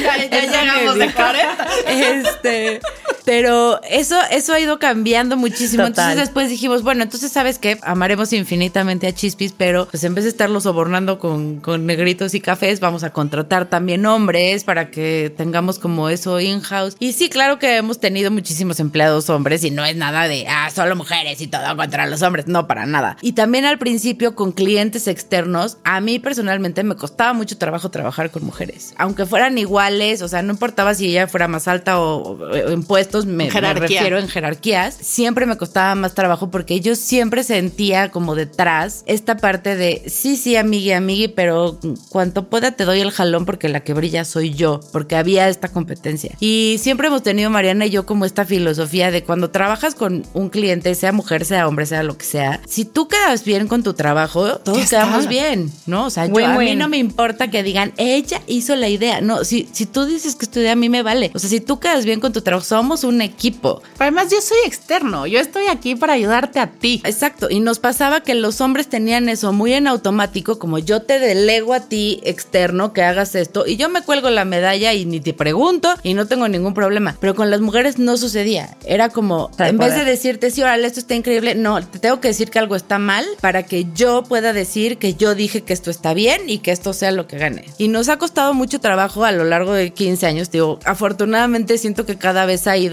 [0.00, 1.66] Ya, ya llegamos de 40.
[1.86, 2.80] Este,
[3.24, 5.84] pero eso, eso ha ido cambiando muchísimo.
[5.84, 6.10] Total.
[6.10, 10.24] Entonces después dijimos, bueno, entonces sabes que amaremos infinitamente a Chispis, pero pues en vez
[10.24, 15.32] de estarlo sobornando con, con negritos y cafés, vamos a contratar también hombres para que
[15.36, 16.96] tengamos como eso in-house.
[16.98, 20.70] Y sí, claro que hemos tenido muchísimos empleados hombres y no es nada de, ah,
[20.70, 23.16] solo mujeres y todo contra los hombres, no, para nada.
[23.22, 28.30] Y también al principio con clientes externos, a mí personalmente me costaba mucho trabajo trabajar
[28.30, 28.94] con mujeres.
[28.96, 32.82] Aunque fueran iguales, o sea, no importaba si ella fuera más alta o, o en
[33.12, 38.34] puestos, me, refiero en jerarquías, siempre me costaba más trabajo porque yo siempre sentía como
[38.34, 43.44] detrás esta parte de, sí, sí, amigui, amigui, pero cuanto pueda te doy el jalón
[43.44, 46.36] porque la que brilla soy yo, porque había esta competencia.
[46.40, 50.48] Y siempre hemos tenido, Mariana y yo, como esta filosofía de cuando trabajas con un
[50.48, 53.94] cliente, sea mujer, sea hombre, sea lo que sea, si tú quedas bien con tu
[53.94, 56.06] trabajo, todos quedamos bien, ¿no?
[56.06, 59.20] O sea, yo, a mí no me importa que digan, ella hizo la idea.
[59.20, 61.30] No, si, si tú dices que es tu idea, a mí me vale.
[61.34, 63.82] O sea, si tú quedas bien con tu trabajo, somos somos un equipo.
[63.98, 67.00] Además, yo soy externo, yo estoy aquí para ayudarte a ti.
[67.04, 71.18] Exacto, y nos pasaba que los hombres tenían eso muy en automático, como yo te
[71.18, 75.20] delego a ti externo que hagas esto y yo me cuelgo la medalla y ni
[75.20, 77.16] te pregunto y no tengo ningún problema.
[77.20, 78.76] Pero con las mujeres no sucedía.
[78.84, 82.28] Era como, en vez de decirte, sí, órale, esto está increíble, no, te tengo que
[82.28, 85.90] decir que algo está mal para que yo pueda decir que yo dije que esto
[85.90, 87.64] está bien y que esto sea lo que gane.
[87.78, 92.06] Y nos ha costado mucho trabajo a lo largo de 15 años, digo, afortunadamente siento
[92.06, 92.91] que cada vez ha ido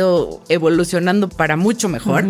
[0.50, 2.26] evolucionando para mucho mejor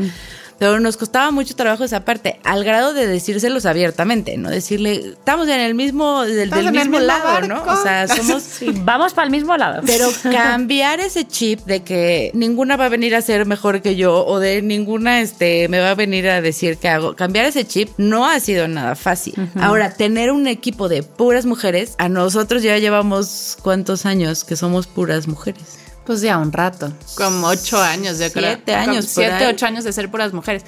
[0.59, 4.49] pero nos costaba mucho trabajo esa parte, al grado de decírselos abiertamente, ¿no?
[4.49, 7.63] Decirle, estamos en el mismo, del, mismo, lado, ¿no?
[7.63, 8.59] O sea, somos...
[8.83, 9.81] vamos para el mismo lado.
[9.85, 14.25] Pero cambiar ese chip de que ninguna va a venir a ser mejor que yo
[14.25, 17.89] o de ninguna este, me va a venir a decir qué hago, cambiar ese chip
[17.97, 19.35] no ha sido nada fácil.
[19.61, 24.87] Ahora, tener un equipo de puras mujeres, a nosotros ya llevamos cuántos años que somos
[24.87, 25.88] puras mujeres.
[26.09, 28.55] Pues ya un rato, como ocho años, yo creo.
[28.55, 29.05] Siete años.
[29.05, 30.65] siete, ocho años de ser puras mujeres.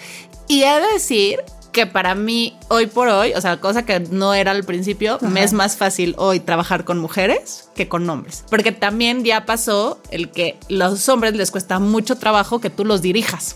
[0.48, 1.40] Y he de decir
[1.72, 5.42] que para mí, hoy por hoy, o sea, cosa que no era al principio, me
[5.42, 8.44] es más fácil hoy trabajar con mujeres que con hombres.
[8.52, 13.02] Porque también ya pasó el que los hombres les cuesta mucho trabajo que tú los
[13.02, 13.56] dirijas.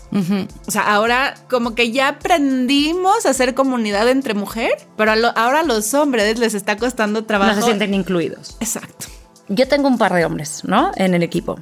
[0.66, 5.62] O sea, ahora como que ya aprendimos a hacer comunidad entre mujer, pero ahora a
[5.62, 7.54] los hombres les está costando trabajo.
[7.54, 8.56] No se sienten incluidos.
[8.58, 9.06] Exacto.
[9.48, 10.90] Yo tengo un par de hombres, ¿no?
[10.96, 11.56] En el equipo.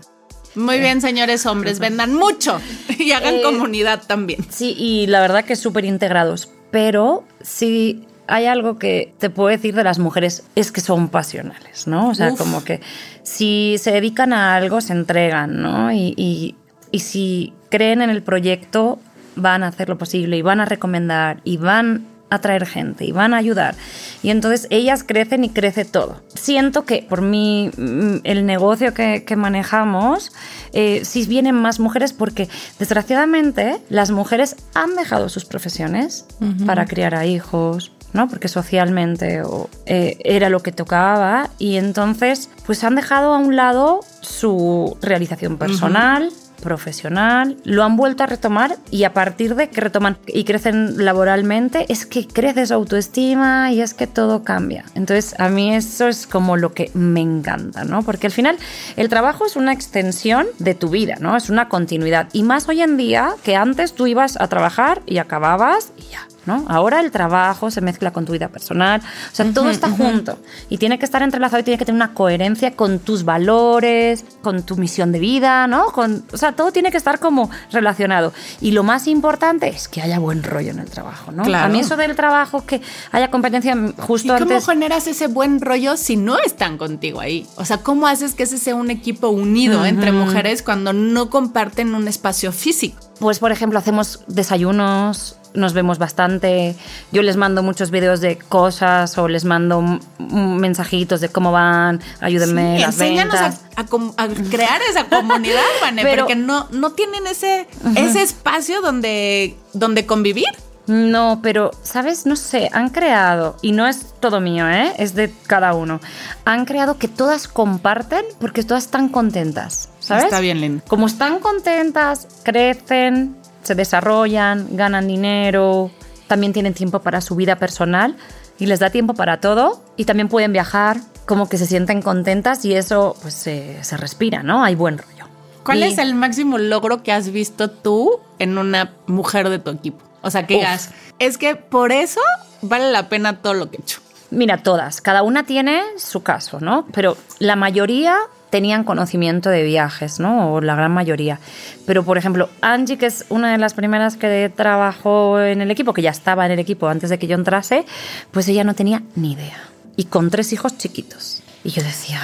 [0.54, 2.60] Muy bien, señores hombres, vendan mucho
[2.98, 4.44] y hagan eh, comunidad también.
[4.50, 6.48] Sí, y la verdad que súper integrados.
[6.70, 11.86] Pero si hay algo que te puedo decir de las mujeres es que son pasionales,
[11.86, 12.08] ¿no?
[12.08, 12.80] O sea, como que
[13.22, 15.92] si se dedican a algo, se entregan, ¿no?
[15.92, 16.56] Y, y,
[16.90, 18.98] y si creen en el proyecto,
[19.36, 23.34] van a hacer lo posible y van a recomendar y van atraer gente y van
[23.34, 23.74] a ayudar.
[24.22, 26.22] Y entonces ellas crecen y crece todo.
[26.34, 30.32] Siento que por mí, mm, el negocio que, manejamos,
[30.72, 36.24] eh, si vienen más mujeres, porque desgraciadamente las mujeres han dejado sus profesiones
[36.66, 38.28] para criar a hijos, ¿no?
[38.28, 39.42] Porque socialmente
[39.86, 45.58] eh, era lo que tocaba y entonces pues han dejado a un lado su realización
[45.58, 46.30] personal,
[46.64, 51.86] profesional, lo han vuelto a retomar y a partir de que retoman y crecen laboralmente
[51.88, 54.86] es que crece su autoestima y es que todo cambia.
[54.94, 58.02] Entonces a mí eso es como lo que me encanta, ¿no?
[58.02, 58.56] Porque al final
[58.96, 61.36] el trabajo es una extensión de tu vida, ¿no?
[61.36, 62.28] Es una continuidad.
[62.32, 66.26] Y más hoy en día que antes tú ibas a trabajar y acababas y ya
[66.46, 66.64] ¿no?
[66.68, 70.78] Ahora el trabajo se mezcla con tu vida personal, o sea, todo está junto y
[70.78, 74.76] tiene que estar entrelazado y tiene que tener una coherencia con tus valores, con tu
[74.76, 75.86] misión de vida, ¿no?
[75.86, 78.32] Con, o sea, todo tiene que estar como relacionado.
[78.60, 81.44] Y lo más importante es que haya buen rollo en el trabajo, ¿no?
[81.54, 82.80] A mí eso del trabajo, que
[83.12, 87.46] haya competencia justo ¿Y cómo generas ese buen rollo si no están contigo ahí?
[87.56, 91.94] O sea, ¿cómo haces que ese sea un equipo unido entre mujeres cuando no comparten
[91.94, 92.98] un espacio físico?
[93.20, 96.76] Pues, por ejemplo, hacemos desayunos, nos vemos bastante.
[97.12, 99.82] Yo les mando muchos videos de cosas o les mando
[100.18, 102.78] mensajitos de cómo van, ayúdenme.
[102.80, 103.60] las ventas.
[103.76, 105.62] A, a, crear esa comunidad,
[106.16, 110.44] porque no, no tienen ese, ese espacio donde, donde convivir.
[110.86, 112.26] No, pero, ¿sabes?
[112.26, 114.92] No sé, han creado, y no es todo mío, ¿eh?
[114.98, 116.00] Es de cada uno.
[116.44, 120.24] Han creado que todas comparten porque todas están contentas, ¿sabes?
[120.24, 120.84] Está bien, lindo.
[120.86, 123.34] Como están contentas, crecen,
[123.64, 125.90] se desarrollan, ganan dinero,
[126.26, 128.16] también tienen tiempo para su vida personal
[128.58, 132.64] y les da tiempo para todo y también pueden viajar, como que se sienten contentas
[132.64, 134.62] y eso pues se, respira, ¿no?
[134.62, 135.26] Hay buen rollo.
[135.64, 140.04] ¿Cuál es el máximo logro que has visto tú en una mujer de tu equipo?
[140.20, 142.20] O sea, que digas, es que por eso
[142.60, 144.00] vale la pena todo lo que he hecho.
[144.30, 146.86] Mira, todas, cada una tiene su caso, ¿no?
[146.92, 148.18] Pero la mayoría
[148.54, 150.54] tenían conocimiento de viajes, ¿no?
[150.54, 151.40] O la gran mayoría.
[151.86, 155.92] Pero, por ejemplo, Angie, que es una de las primeras que trabajó en el equipo,
[155.92, 157.84] que ya estaba en el equipo antes de que yo entrase,
[158.30, 159.58] pues ella no tenía ni idea.
[159.96, 161.42] Y con tres hijos chiquitos.
[161.64, 162.20] Y yo decía,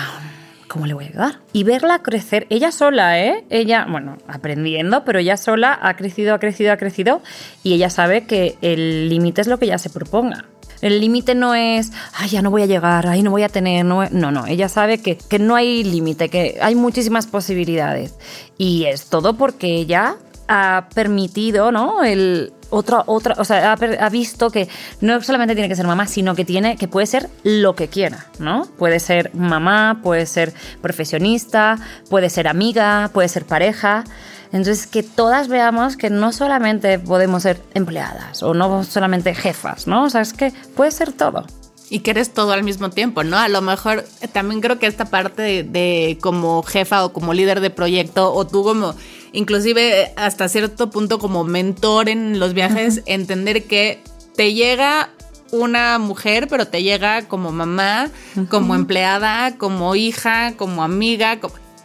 [0.68, 1.38] ¿cómo le voy a ayudar?
[1.52, 3.44] Y verla crecer, ella sola, ¿eh?
[3.50, 7.22] Ella, bueno, aprendiendo, pero ella sola ha crecido, ha crecido, ha crecido,
[7.64, 10.44] y ella sabe que el límite es lo que ella se proponga.
[10.80, 13.84] El límite no es, ay, ya no voy a llegar, ay, no voy a tener.
[13.84, 14.46] No, no, no.
[14.46, 18.14] Ella sabe que, que no hay límite, que hay muchísimas posibilidades.
[18.58, 20.16] Y es todo porque ella
[20.48, 22.02] ha permitido, ¿no?
[22.02, 24.68] El, otra, otra, o sea, ha, visto que
[25.00, 28.26] no solamente tiene que ser mamá, sino que tiene, que puede ser lo que quiera,
[28.38, 28.66] ¿no?
[28.78, 34.04] Puede ser mamá, puede ser profesionista, puede ser amiga, puede ser pareja.
[34.52, 40.04] Entonces, que todas veamos que no solamente podemos ser empleadas o no solamente jefas, ¿no?
[40.04, 41.46] O sea, es que puede ser todo.
[41.88, 43.36] Y que eres todo al mismo tiempo, ¿no?
[43.36, 47.60] A lo mejor eh, también creo que esta parte de, como jefa o como líder
[47.60, 48.94] de proyecto o tú como
[49.32, 54.02] inclusive hasta cierto punto como mentor en los viajes, entender que
[54.36, 55.10] te llega
[55.52, 58.08] una mujer, pero te llega como mamá,
[58.48, 61.40] como empleada, como hija, como amiga,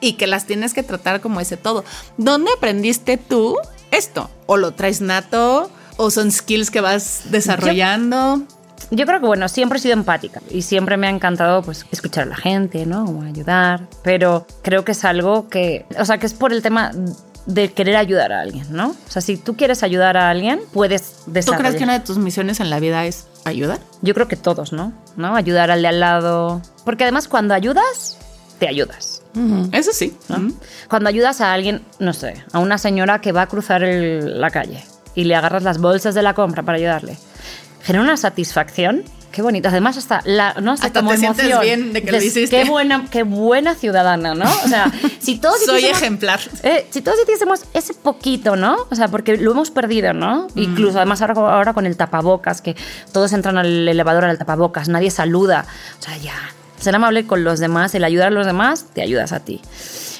[0.06, 1.84] y que las tienes que tratar como ese todo.
[2.18, 3.58] ¿Dónde aprendiste tú
[3.91, 4.30] esto?
[4.46, 5.70] ¿O lo traes nato?
[5.98, 8.44] ¿O son skills que vas desarrollando?
[8.91, 12.26] Yo, creo que, bueno, siempre he sido empática y siempre me ha encantado, pues, escuchar
[12.26, 13.06] a la gente, ¿no?
[13.06, 16.91] Como ayudar, pero creo que es algo que, o sea, que es por el tema
[17.48, 18.89] de querer ayudar a alguien, ¿no?
[18.89, 21.46] O sea, si tú quieres ayudar a alguien, puedes desarrollar.
[21.46, 23.80] ¿Tú crees que una de tus misiones en la vida es ayudar?
[24.02, 24.94] Yo creo que todos, ¿no?
[25.15, 25.36] ¿No?
[25.36, 26.62] Ayudar al de al lado.
[26.84, 28.18] Porque además cuando ayudas,
[28.60, 29.14] te ayudas.
[29.71, 30.15] Eso sí.
[30.89, 34.84] Cuando ayudas a alguien, no sé, a una señora que va a cruzar la calle
[35.13, 37.17] y le agarras las bolsas de la compra para ayudarle,
[37.84, 39.04] genera una satisfacción
[39.36, 39.67] Qué bonito.
[39.67, 42.48] Además, hasta la, no hasta te sientes bien de que lo hiciste.
[42.48, 44.45] Qué buena, qué buena ciudadana, ¿no?
[44.63, 46.39] O sea, si todos soy ejemplar.
[46.63, 48.78] Eh, si todos hiciésemos ese poquito, ¿no?
[48.89, 50.48] O sea, porque lo hemos perdido, ¿no?
[50.56, 50.60] Mm.
[50.60, 52.78] Incluso además ahora, ahora con el tapabocas, que
[53.12, 55.65] todos entran al elevador al tapabocas, nadie saluda.
[56.00, 56.34] O sea, ya
[56.86, 59.62] ser amable con los demás, el ayudar a los demás, te ayudas a ti.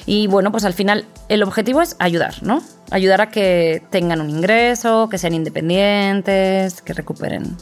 [0.04, 2.62] Y bueno, pues al final el objetivo es ayudar, ¿no?
[2.90, 7.56] Ayudar a que tengan un ingreso, que sean independientes, que recuperen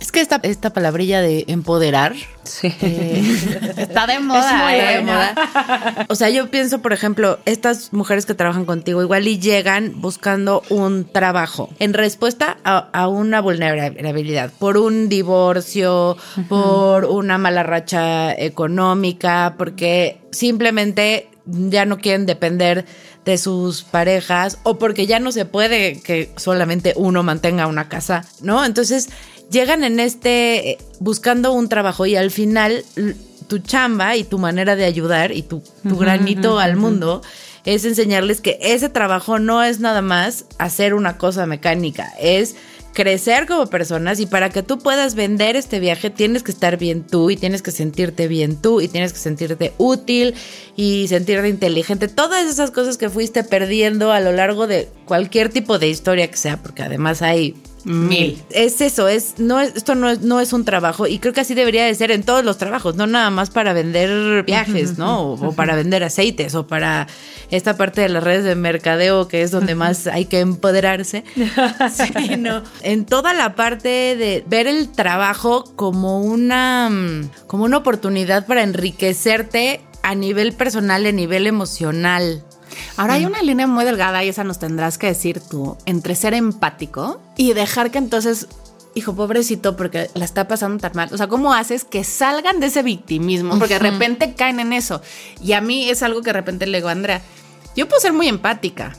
[0.00, 2.14] es que esta, esta palabrilla de empoderar
[2.62, 3.38] eh,
[3.76, 4.76] está de moda.
[4.76, 6.06] Es de moda.
[6.08, 10.62] O sea, yo pienso, por ejemplo, estas mujeres que trabajan contigo igual y llegan buscando
[10.70, 16.16] un trabajo en respuesta a, una vulnerabilidad, por un divorcio,
[16.48, 22.84] por una mala racha económica, porque simplemente ya no quieren depender
[23.24, 28.24] de sus parejas o porque ya no se puede que solamente uno mantenga una casa,
[28.40, 28.64] ¿no?
[28.64, 29.08] Entonces
[29.50, 32.84] llegan en este eh, buscando un trabajo y al final
[33.48, 37.22] tu chamba y tu manera de ayudar y tu, granito al mundo
[37.64, 42.54] es enseñarles que ese trabajo no es nada más hacer una cosa mecánica, es
[42.94, 47.06] crecer como personas y para que tú puedas vender este viaje tienes que estar bien
[47.06, 50.34] tú y tienes que sentirte bien tú y tienes que sentirte útil
[50.76, 52.08] y sentirte inteligente.
[52.08, 56.36] Todas esas cosas que fuiste perdiendo a lo largo de cualquier tipo de historia que
[56.36, 58.42] sea, porque además hay Mil.
[58.50, 61.54] Es eso, es, no esto no es, no es un trabajo y creo que así
[61.54, 65.32] debería de ser en todos los trabajos, no nada más para vender viajes, ¿no?
[65.32, 67.06] O, para vender aceites o para
[67.50, 71.24] esta parte de las redes de mercadeo que es donde más hay que empoderarse.
[71.88, 72.62] Sí, no.
[72.82, 76.90] En toda la parte de ver el trabajo como una,
[77.46, 82.44] como una oportunidad para enriquecerte a nivel personal, a nivel emocional.
[82.96, 86.34] Ahora hay una línea muy delgada y esa nos tendrás que decir tú entre ser
[86.34, 88.48] empático y dejar que entonces
[88.94, 91.08] hijo, pobrecito, porque la está pasando tan mal.
[91.12, 93.58] O sea, ¿cómo haces que salgan de ese victimismo?
[93.58, 95.00] Porque de repente caen en eso.
[95.42, 97.22] Y a mí es algo que de repente le digo a Andrea,
[97.76, 98.96] yo puedo ser muy empática,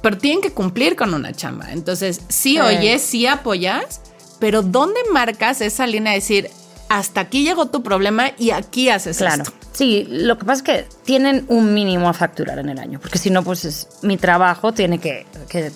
[0.00, 1.72] pero tienen que cumplir con una chamba.
[1.72, 4.00] Entonces, sí oyes, sí apoyas,
[4.38, 6.50] pero ¿dónde marcas esa línea de decir,
[6.88, 9.44] hasta aquí llegó tu problema y aquí haces claro.
[9.44, 9.61] esto?
[9.72, 13.18] Sí, lo que pasa es que tienen un mínimo a facturar en el año, porque
[13.18, 15.26] si no, pues es, mi trabajo tiene que,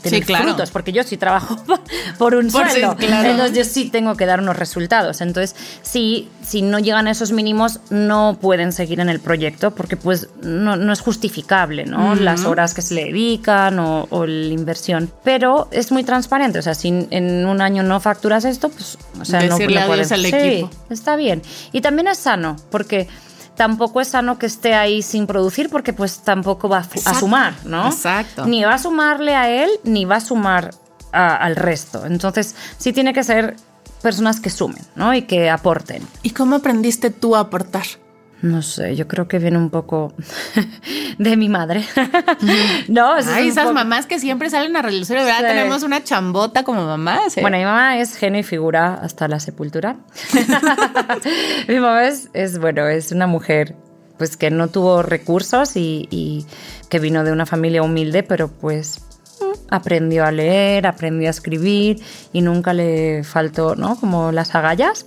[0.03, 1.57] tener frutos, porque yo sí trabajo
[2.19, 5.21] por un sueldo, entonces yo sí tengo que dar unos resultados.
[5.21, 9.97] Entonces, sí, si no llegan a esos mínimos, no pueden seguir en el proyecto, porque
[9.97, 12.15] pues no, es justificable, ¿no?
[12.15, 15.11] Las horas que se le dedican o, la inversión.
[15.25, 19.25] Pero es muy transparente, o sea, si en un año no facturas esto, pues, o
[19.25, 20.13] sea, no, no puedes.
[20.13, 20.71] Al equipo.
[20.91, 21.43] está bien.
[21.73, 23.09] Y también es sano, porque
[23.57, 27.89] tampoco es sano que esté ahí sin producir porque pues tampoco va a, sumar, ¿no?
[27.89, 28.47] Exacto.
[28.47, 30.71] Ni va a sumarle a él, ni va a sumar
[31.13, 32.05] al resto.
[32.05, 33.57] Entonces, sí tiene que ser
[34.03, 35.15] personas que sumen, ¿no?
[35.15, 36.07] Y que aporten.
[36.23, 37.87] ¿Y cómo aprendiste tú a aportar?
[38.43, 40.13] No sé, yo creo que viene un poco
[41.19, 41.85] de mi madre.
[42.89, 45.41] no, Ay, esas mamás que siempre salen a relucir, ¿verdad?
[45.41, 47.21] Tenemos una chambota como mamá.
[47.41, 49.97] Bueno, mi mamá es genio y figura hasta la sepultura.
[51.69, 53.75] mi mamá es, es, bueno, es una mujer
[54.19, 56.47] pues que no tuvo recursos y, y
[56.89, 59.01] que vino de una familia humilde, pero pues
[59.71, 63.99] aprendió a leer, aprendió a escribir y nunca le faltó, ¿no?
[63.99, 65.07] Como las agallas.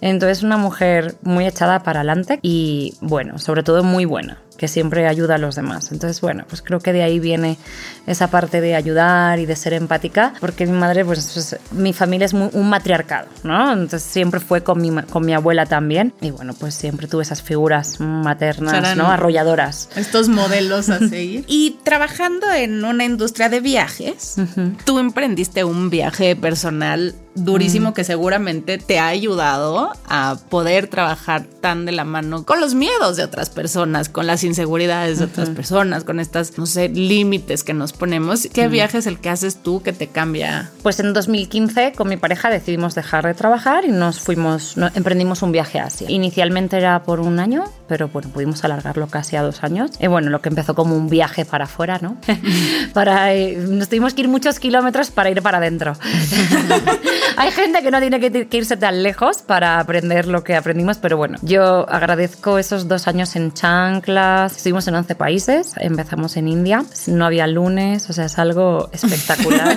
[0.00, 5.06] Entonces, una mujer muy echada para adelante y, bueno, sobre todo muy buena que siempre
[5.06, 5.92] ayuda a los demás.
[5.92, 7.58] Entonces, bueno, pues creo que de ahí viene
[8.06, 12.26] esa parte de ayudar y de ser empática, porque mi madre, pues, pues mi familia
[12.26, 13.72] es muy, un matriarcado, ¿no?
[13.72, 16.12] Entonces siempre fue con mi, con mi abuela también.
[16.20, 19.06] Y bueno, pues siempre tuve esas figuras maternas, ¿no?
[19.08, 19.88] Arrolladoras.
[19.96, 21.44] Estos modelos a seguir.
[21.46, 24.36] y trabajando en una industria de viajes,
[24.84, 31.84] tú emprendiste un viaje personal durísimo que seguramente te ha ayudado a poder trabajar tan
[31.84, 36.04] de la mano con los miedos de otras personas, con las inseguridades de otras personas,
[36.04, 38.48] con estas, no sé, límites que nos ponemos.
[38.52, 40.70] ¿Qué viaje es el que haces tú que te cambia?
[40.82, 45.52] Pues en 2015 con mi pareja decidimos dejar de trabajar y nos fuimos, emprendimos un
[45.52, 46.10] viaje a Asia.
[46.10, 49.92] Inicialmente era por un año, pero bueno, pudimos alargarlo casi a dos años.
[50.00, 52.16] Y bueno, lo que empezó como un viaje para afuera, ¿no?
[52.92, 55.94] para, eh, nos tuvimos que ir muchos kilómetros para ir para adentro.
[57.36, 60.98] Hay gente que no tiene que, que irse tan lejos para aprender lo que aprendimos,
[60.98, 64.56] pero bueno, yo agradezco esos dos años en chanclas.
[64.56, 69.76] Estuvimos en 11 países, empezamos en India, no había lunes, o sea, es algo espectacular.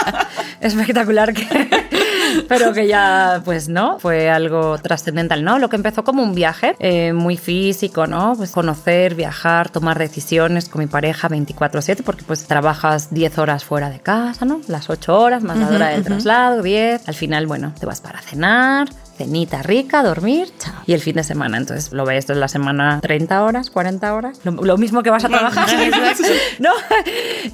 [0.60, 1.90] espectacular que...
[2.48, 5.58] Pero que ya, pues no, fue algo trascendental, ¿no?
[5.58, 8.34] Lo que empezó como un viaje eh, muy físico, ¿no?
[8.36, 13.90] Pues conocer, viajar, tomar decisiones con mi pareja 24/7, porque pues trabajas 10 horas fuera
[13.90, 14.60] de casa, ¿no?
[14.68, 17.08] Las 8 horas, más la hora del traslado, 10.
[17.08, 18.88] Al final, bueno, te vas para cenar,
[19.24, 20.72] cenita rica, dormir, chao.
[20.86, 24.40] Y el fin de semana, entonces lo ves en la semana 30 horas, 40 horas,
[24.44, 25.68] lo, lo mismo que vas a trabajar,
[26.58, 26.70] ¿no?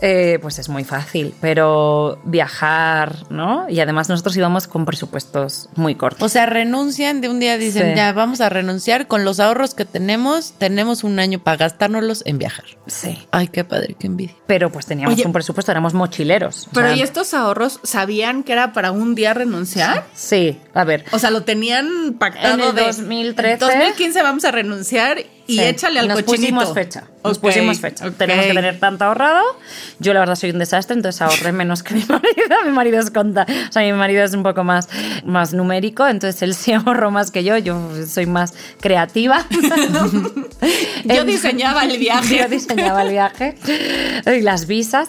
[0.01, 3.69] Eh, pues es muy fácil, pero viajar, ¿no?
[3.69, 6.23] Y además nosotros íbamos con presupuestos muy cortos.
[6.23, 7.97] O sea, renuncian de un día, dicen, Sí.
[7.97, 9.09] ya vamos a renunciar.
[9.09, 12.65] Con los ahorros que tenemos, tenemos un año para gastárnoslos en viajar.
[12.87, 13.27] Sí.
[13.33, 14.35] Ay, qué padre, qué envidia.
[14.47, 15.27] Pero pues teníamos Oye.
[15.27, 16.69] un presupuesto, éramos mochileros.
[16.69, 20.05] o Pero sea, ¿y estos ahorros sabían que era para un día renunciar?
[20.15, 21.05] Sí, a ver.
[21.13, 23.53] O sea, lo tenían pactado En el de 2013.
[23.53, 25.63] en 2015 vamos a renunciar y Sí.
[25.65, 26.57] échale al nos cochinito.
[26.61, 27.05] pusimos fecha.
[27.25, 28.07] Nos Ok, pusimos fecha.
[28.07, 28.15] ok.
[28.17, 29.43] Tenemos que tener tanto ahorrado.
[29.99, 32.57] Yo la verdad soy un desastre, entonces ahorré menos que mi marido.
[32.65, 34.89] Mi marido es conta, o sea, mi marido es un poco más,
[35.25, 37.57] más numérico, entonces él sí ahorró más que yo.
[37.59, 39.45] Yo soy más creativa.
[41.05, 42.39] Yo diseñaba el viaje.
[42.39, 43.57] Yo diseñaba el viaje
[44.27, 45.09] y las visas.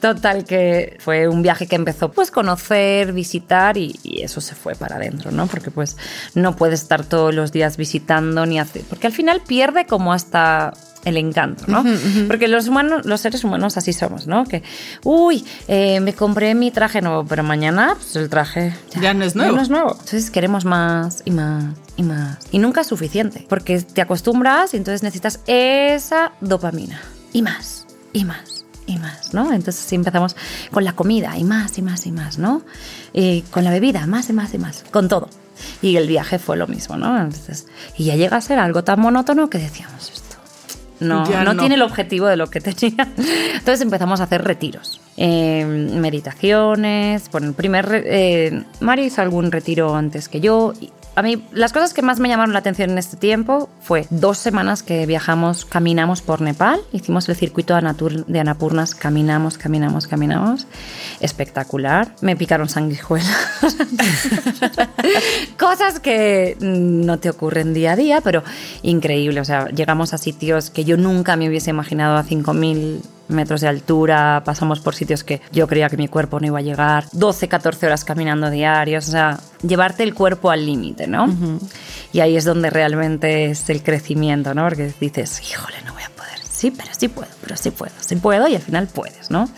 [0.00, 4.74] Total que fue un viaje que empezó pues conocer, visitar y, y eso se fue
[4.74, 5.46] para adentro, ¿no?
[5.46, 5.96] Porque pues
[6.34, 10.72] no puedes estar todos los días visitando ni hacer, porque al final pierde como hasta
[11.04, 11.84] el encanto, ¿no?
[12.26, 14.44] Porque los humanos, los seres humanos así somos, ¿no?
[14.44, 14.64] Que,
[15.04, 19.36] uy, eh, me compré mi traje nuevo, pero mañana pues, el traje Ya no es
[19.36, 19.54] nuevo.
[19.54, 19.92] no es nuevo.
[19.92, 21.64] Entonces queremos más y más
[21.96, 22.38] y más.
[22.50, 27.00] Y nunca es suficiente, porque te acostumbras y entonces necesitas esa dopamina.
[27.32, 29.52] Y más, y más, y más, ¿no?
[29.52, 30.34] Entonces sí empezamos
[30.72, 32.62] con la comida, y más, y más, y más, ¿no?
[33.12, 35.28] Y con la bebida, más y más y más, con todo.
[35.82, 37.18] Y el viaje fue lo mismo, ¿no?
[37.18, 40.36] Entonces, y ya llega a ser algo tan monótono que decíamos esto.
[41.00, 41.56] No, no.
[41.56, 43.08] tiene el objetivo de lo que tenía.
[43.54, 47.30] Entonces empezamos a hacer retiros, eh, meditaciones.
[47.30, 48.02] Bueno, el primer.
[48.06, 50.72] eh, Mario hizo algún retiro antes que yo.
[51.14, 54.36] A mí, las cosas que más me llamaron la atención en este tiempo fue dos
[54.36, 60.66] semanas que viajamos, caminamos por Nepal, hicimos el circuito de Anapurnas, caminamos, caminamos, caminamos.
[61.20, 62.14] Espectacular.
[62.20, 63.48] Me picaron sanguijuelas.
[65.58, 68.42] Cosas que no te ocurren día a día, pero
[68.82, 69.40] increíble.
[69.40, 73.68] O sea, llegamos a sitios que yo nunca me hubiese imaginado a 5.000 metros de
[73.68, 77.48] altura, pasamos por sitios que yo creía que mi cuerpo no iba a llegar, 12,
[77.48, 81.26] 14 horas caminando diarios, o sea, llevarte el cuerpo al límite, ¿no?
[82.12, 84.64] Y ahí es donde realmente es el crecimiento, ¿no?
[84.64, 86.38] Porque dices, híjole, no voy a poder.
[86.48, 89.48] Sí, pero sí puedo, pero sí puedo, sí puedo y al final puedes, ¿no?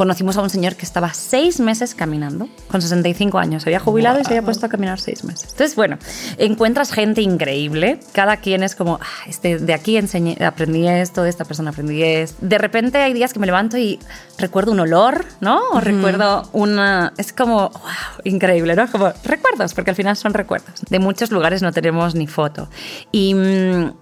[0.00, 4.18] Conocimos a un señor que estaba seis meses caminando, con 65 años, se había jubilado
[4.18, 5.50] y se había puesto a caminar seis meses.
[5.50, 5.98] Entonces, bueno,
[6.38, 11.28] encuentras gente increíble, cada quien es como, "Ah, este, de aquí enseñé, aprendí esto, de
[11.28, 12.34] esta persona aprendí esto.
[12.40, 13.98] De repente hay días que me levanto y
[14.38, 15.60] recuerdo un olor, ¿no?
[15.72, 17.12] O recuerdo una...
[17.18, 17.80] Es como, wow,
[18.24, 18.90] increíble, ¿no?
[18.90, 20.80] Como recuerdos, porque al final son recuerdos.
[20.88, 22.70] De muchos lugares no tenemos ni foto.
[23.12, 23.34] Y...
[23.34, 23.92] mm,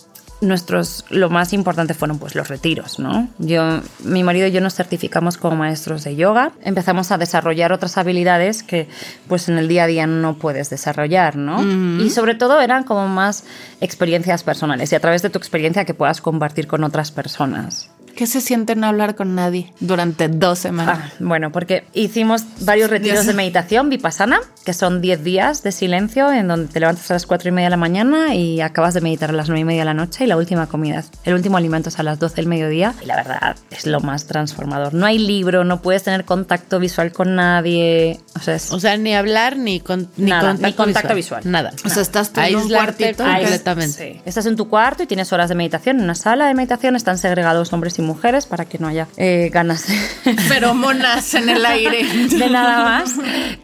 [0.41, 3.29] nuestros lo más importante fueron pues los retiros, ¿no?
[3.39, 7.99] Yo, mi marido y yo nos certificamos como maestros de yoga, empezamos a desarrollar otras
[7.99, 8.89] habilidades que
[9.27, 11.63] pues en el día a día no puedes desarrollar, ¿no?
[12.03, 13.45] Y sobre todo eran como más
[13.81, 17.91] experiencias personales y a través de tu experiencia que puedas compartir con otras personas.
[18.19, 20.99] ¿Qué se siente no hablar con nadie durante dos semanas?
[21.05, 26.33] Ah, bueno, porque hicimos varios retiros de meditación vipassana, que son 10 días de silencio
[26.33, 29.03] en donde te levantas a las 4 y media de la mañana y acabas de
[29.03, 31.35] meditar a las 9 y media de la noche y la última comida, es- el
[31.35, 34.95] último alimento es a las 12 del mediodía y la verdad es lo más transformador.
[34.95, 38.73] No hay libro, no puedes tener contacto visual con nadie, o sea, es...
[38.73, 41.43] O sea, ni hablar ni, con- ni Nada, contacto, ni contacto visual.
[41.45, 41.71] Nada.
[41.85, 43.23] O sea, estás tú en un cuartito.
[43.23, 44.15] Completamente.
[44.15, 44.21] sí.
[44.25, 47.17] Estás en tu cuarto y tienes horas de meditación, en una sala de meditación están
[47.17, 48.08] segregados hombres y mujeres
[48.47, 52.05] para que no haya eh, ganas de, Feromonas en el aire.
[52.29, 53.15] de nada más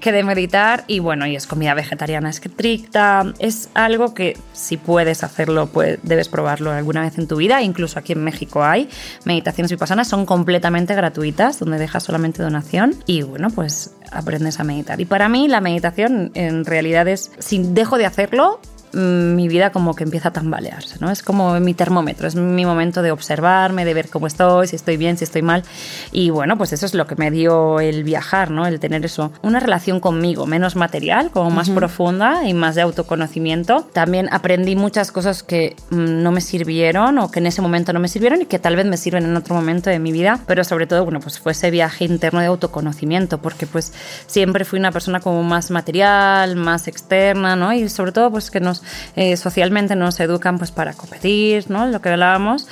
[0.00, 0.84] que de meditar.
[0.86, 3.32] Y bueno, y es comida vegetariana estricta.
[3.38, 7.62] Es algo que si puedes hacerlo, pues debes probarlo alguna vez en tu vida.
[7.62, 8.88] Incluso aquí en México hay
[9.24, 12.94] meditaciones vipassanas, son completamente gratuitas, donde dejas solamente donación.
[13.06, 15.00] Y bueno, pues aprendes a meditar.
[15.00, 18.60] Y para mí la meditación en realidad es, si dejo de hacerlo,
[18.94, 21.10] mi vida como que empieza a tambalearse, ¿no?
[21.10, 24.96] Es como mi termómetro, es mi momento de observarme, de ver cómo estoy, si estoy
[24.96, 25.64] bien, si estoy mal.
[26.12, 28.66] Y bueno, pues eso es lo que me dio el viajar, ¿no?
[28.66, 33.86] El tener eso, una relación conmigo, menos material, como más profunda y más de autoconocimiento.
[33.92, 38.00] También aprendí muchas cosas que mm, no me sirvieron o que en ese momento no
[38.00, 40.64] me sirvieron y que tal vez me sirven en otro momento de mi vida, pero
[40.64, 43.92] sobre todo, bueno, pues fue ese viaje interno de autoconocimiento, porque pues
[44.26, 47.72] siempre fui una persona como más material, más externa, ¿no?
[47.72, 48.83] Y sobre todo, pues que nos
[49.16, 51.86] eh, socialmente nos educan pues para competir, ¿no?
[51.86, 52.66] Lo que hablábamos.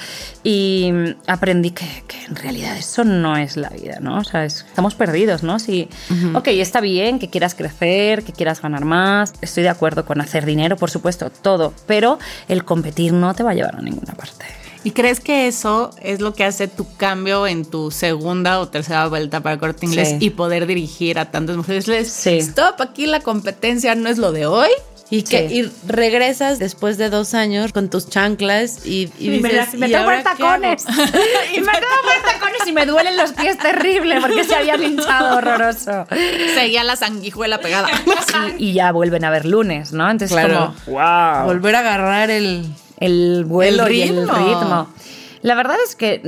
[0.45, 0.93] Y
[1.27, 4.19] aprendí que, que en realidad eso no es la vida, ¿no?
[4.19, 5.59] O sea, es- estamos perdidos, ¿no?
[5.59, 5.89] Si,
[6.35, 10.45] ok, está bien que quieras crecer, que quieras ganar más, estoy de acuerdo con hacer
[10.47, 14.45] dinero, por supuesto, todo, pero el competir no te va a llevar a ninguna parte.
[14.85, 19.07] ¿Y crees que eso es lo que hace tu cambio en tu segunda o tercera
[19.07, 20.17] vuelta para corte inglés Sí.
[20.21, 21.87] y poder dirigir a tantas mujeres?
[21.87, 22.39] Les, Sí.
[22.39, 24.71] Stop, aquí la competencia no es lo de hoy.
[25.15, 25.55] Y que Sí.
[25.61, 29.89] y regresas después de dos años con tus chanclas y, y Y me, las- me
[29.89, 30.85] ¿y tengo ahora por qué hago?" tacones.
[31.55, 35.37] y me tengo por tacones y me duelen los pies terrible porque se habían hinchado
[35.37, 36.07] horroroso.
[36.55, 37.89] Seguía la sanguijuela pegada.
[38.59, 40.11] Y, y ya vuelven a ver lunes, ¿no?
[40.11, 40.75] Entonces Claro.
[40.87, 41.45] como, wow.
[41.45, 42.65] Volver a agarrar el...
[42.99, 44.89] el vuelo El y el ritmo.
[45.43, 46.21] La verdad es que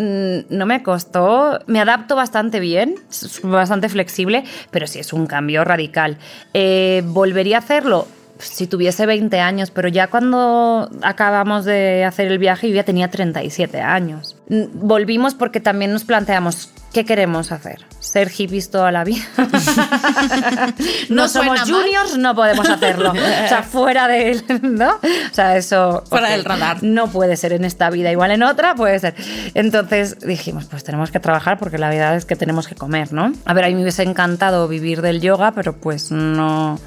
[0.51, 5.27] mm, no me costó, me adapto bastante bien, es bastante flexible, pero sí es un
[5.27, 6.19] cambio radical.
[6.53, 8.07] Eh, ¿Volvería a hacerlo?
[8.39, 13.09] Si tuviese 20 años, pero ya cuando acabamos de hacer el viaje yo ya tenía
[13.09, 14.37] 37 años.
[14.49, 17.87] Volvimos porque también nos planteamos, ¿qué queremos hacer?
[18.01, 19.23] ¿Ser hippies toda la vida?
[21.09, 21.71] no, No somos mal.
[21.71, 23.13] juniors, no podemos hacerlo.
[23.45, 24.43] O sea, fuera de...
[24.63, 24.91] ¿no?
[24.97, 26.03] O sea, eso...
[26.09, 26.83] Fuera del radar.
[26.83, 29.15] No puede ser en esta vida, igual en otra puede ser.
[29.55, 33.33] Entonces dijimos, pues tenemos que trabajar porque la verdad es que tenemos que comer, ¿no?
[33.45, 36.79] A ver, a mí me hubiese encantado vivir del yoga, pero pues no,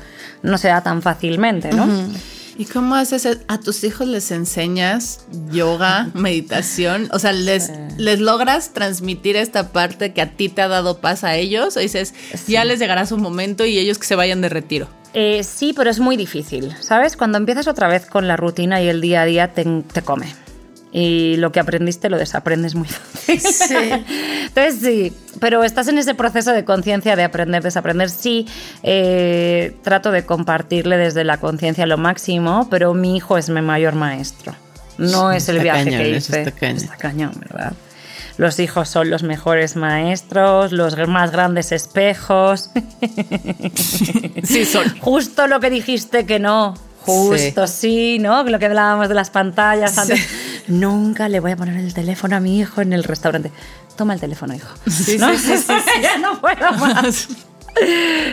[0.44, 1.88] no se da tan fácilmente, ¿no?
[2.60, 3.28] ¿Y cómo haces?
[3.48, 5.22] ¿A tus hijos les enseñas
[5.52, 7.08] yoga, meditación?
[7.14, 11.24] O sea, ¿les, ¿les logras transmitir esta parte que a ti te ha dado paz
[11.24, 11.78] a ellos?
[11.78, 12.16] O dices,
[12.48, 14.88] ya les llegará su momento y ellos que se vayan de retiro.
[15.14, 17.16] Eh, sí, pero es muy difícil, ¿sabes?
[17.16, 19.64] Cuando empiezas otra vez con la rutina y el día a día te,
[19.94, 20.28] te come.
[20.92, 24.06] Y lo que aprendiste lo desaprendes muy fácil.
[24.48, 28.10] Entonces sí, pero estás en ese proceso de conciencia de aprender, desaprender.
[28.10, 28.48] Sí,
[28.84, 33.96] eh, trato de compartirle desde la conciencia lo máximo, pero mi hijo es mi mayor
[33.96, 34.56] maestro.
[34.98, 36.42] No Sí, es el está viaje cañón, que hice.
[36.42, 36.90] está cañón.
[36.98, 37.74] cañón, ¿verdad?
[38.38, 42.70] Los hijos son los mejores maestros, los más grandes espejos.
[44.44, 44.98] Sí, son.
[45.00, 46.76] Justo lo que dijiste que no.
[47.08, 48.44] Justo sí, ¿no?
[48.44, 50.20] Lo que hablábamos de las pantallas antes.
[50.68, 53.52] Nunca le voy a poner el teléfono a mi hijo en el restaurante.
[53.96, 54.68] Toma el teléfono, hijo.
[55.20, 55.32] ¿No?
[56.02, 57.28] ya no puedo más.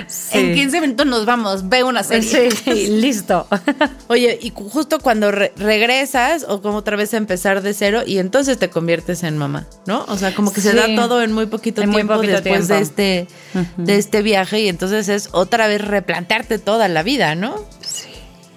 [0.06, 0.38] Sí.
[0.38, 2.50] En 15 minutos nos vamos, ve una serie.
[2.50, 3.46] Sí, listo.
[4.08, 8.16] Oye, y justo cuando re- regresas o como otra vez a empezar de cero y
[8.20, 10.06] entonces te conviertes en mamá, ¿no?
[10.08, 10.76] O sea, como que se Sí.
[10.78, 13.28] da todo en muy poquito En muy tiempo poquito después de este
[13.76, 17.54] de este viaje y entonces es otra vez replantearte toda la vida, ¿no?
[17.54, 17.64] O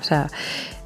[0.08, 0.28] sea,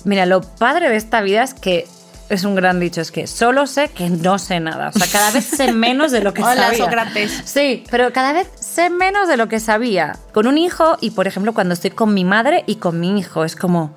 [0.03, 1.88] mira, lo padre de esta vida es que
[2.30, 4.89] es un gran dicho, es que solo sé que no sé nada.
[4.89, 6.86] O sea, cada vez sé menos de lo que Hola, sabía.
[6.86, 7.41] Sócrates.
[7.45, 10.17] Sí, pero cada vez sé menos de lo que sabía.
[10.34, 13.43] Con un hijo y, por ejemplo, cuando estoy con mi madre y con mi hijo,
[13.43, 13.95] es como,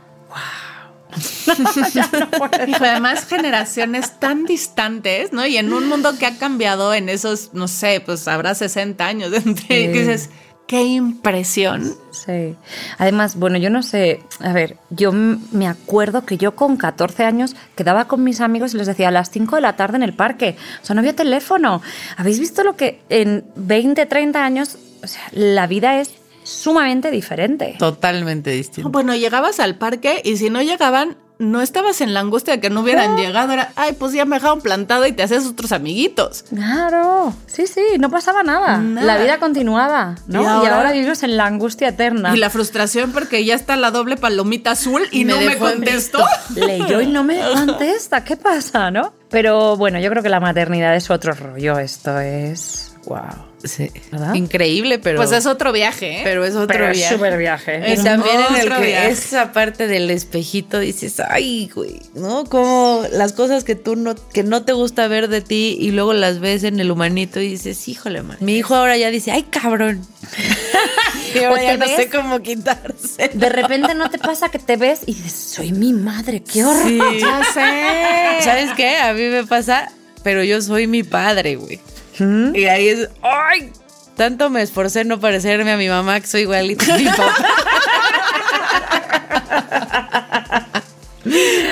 [2.67, 5.47] Hijo, además generaciones tan distantes, ¿no?
[5.47, 9.33] Y en un mundo que ha cambiado en esos, no sé, pues habrá 60 años,
[9.47, 10.31] entre, que dices,
[10.67, 11.95] qué impresión.
[12.11, 12.57] Sí.
[12.99, 17.57] Además, bueno, yo no sé, a ver, yo me acuerdo que yo con 14 años
[17.75, 20.15] quedaba con mis amigos y les decía a las 5 de la tarde en el
[20.15, 20.57] parque.
[20.83, 21.83] O sea, no había teléfono.
[22.17, 27.77] ¿Habéis visto lo que en 20, 30 años, o sea, la vida es sumamente diferente?
[27.79, 28.91] Totalmente distinto.
[28.91, 32.71] Bueno, llegabas al parque y si no llegaban, no estabas en la angustia de que
[32.71, 33.53] no hubieran llegado.
[33.53, 36.45] Era, ay, pues ya me dejaron plantado y te haces otros amiguitos.
[36.49, 38.79] Claro, sí, sí, no pasaba nada.
[38.79, 39.07] Nada.
[39.07, 40.41] La vida continuaba, ¿no?
[40.41, 42.35] Y Y ahora- ahora, vivimos en la angustia eterna.
[42.35, 46.25] Y la frustración porque ya está la doble palomita azul y Me no me contestó.
[46.55, 49.13] Leyó y no me contesta, ¿qué pasa, no?
[49.31, 53.21] Pero bueno, yo creo que la maternidad es otro rollo, esto es Wow.
[53.65, 53.91] Sí.
[54.13, 54.35] ¿Verdad?
[54.35, 55.17] Increíble, pero.
[55.17, 56.21] Pues es otro viaje, ¿eh?
[56.23, 57.15] pero es otro Pero es viaje.
[57.15, 57.83] súper viaje.
[57.89, 59.09] Y Es también en el que viaje.
[59.11, 62.45] esa parte del espejito dices, ay, güey, ¿no?
[62.45, 66.13] Como las cosas que tú no, que no te gusta ver de ti y luego
[66.13, 68.37] las ves en el humanito y dices, híjole, man.
[68.41, 70.07] Mi hijo ahora ya dice, ay, cabrón.
[71.35, 73.31] y O ahora te ya no ves- sé cómo quitarse.
[73.33, 76.83] De repente no te pasa que te ves y dices, soy mi madre, qué horror.
[76.87, 76.99] Sí.
[77.21, 78.45] Ya sé.
[78.45, 78.99] ¿Sabes qué?
[78.99, 79.91] A mí me pasa,
[80.23, 81.81] pero yo soy mi padre, güey.
[82.19, 82.55] ¿Mm?
[82.55, 83.73] Y ahí es, ay,
[84.17, 87.35] tanto me esforcé en no parecerme a mi mamá que soy igualita a mi papá.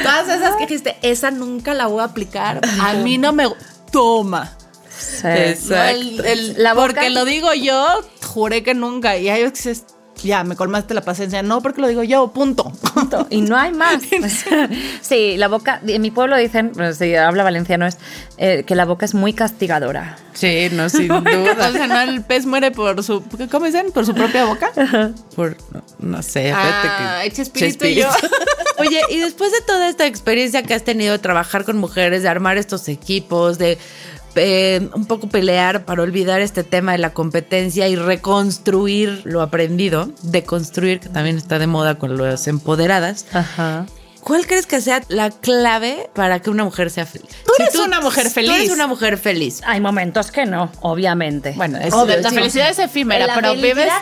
[0.02, 2.60] Todas esas que dijiste, esa nunca la voy a aplicar.
[2.80, 3.46] A mí no me.
[3.90, 4.56] Toma.
[4.88, 5.26] Sí.
[5.28, 5.74] Exacto.
[5.74, 7.86] No, el- el- La boca- porque lo digo yo,
[8.24, 9.16] juré que nunca.
[9.18, 9.84] Y hay veces que dices,
[10.22, 11.42] ya, me colmaste la paciencia.
[11.42, 12.72] No, porque lo digo yo, punto.
[12.94, 13.26] Punto.
[13.30, 14.02] Y no hay más.
[15.00, 17.96] sí, la boca, en mi pueblo dicen, bueno, si habla valenciano, es
[18.36, 20.18] eh, que la boca es muy castigadora.
[20.34, 21.72] Sí, no, sin o duda.
[21.72, 23.22] sea, no, el pez muere por su.
[23.50, 23.92] ¿Cómo dicen?
[23.92, 24.70] Por su propia boca.
[25.34, 28.08] Por, no, no sé, Ah, fíjate que- Chespirito y yo.
[28.78, 32.28] Oye, y después de toda esta experiencia que has tenido de trabajar con mujeres, de
[32.28, 33.78] armar estos equipos, de
[34.36, 40.10] eh, un poco pelear para olvidar este tema de la competencia y reconstruir lo aprendido,
[40.22, 43.86] de construir, que también está de moda con las empoderadas, Ajá.
[44.20, 47.28] ¿cuál crees que sea la clave para que una mujer sea feliz?
[47.44, 48.70] Tú eres una mujer Tú eres feliz.
[48.72, 49.60] una mujer feliz.
[49.66, 51.52] Hay momentos que no, obviamente.
[51.56, 52.34] Bueno, es, Obvio, la sí.
[52.34, 53.92] felicidad es efímera, La pero felicidad- vives.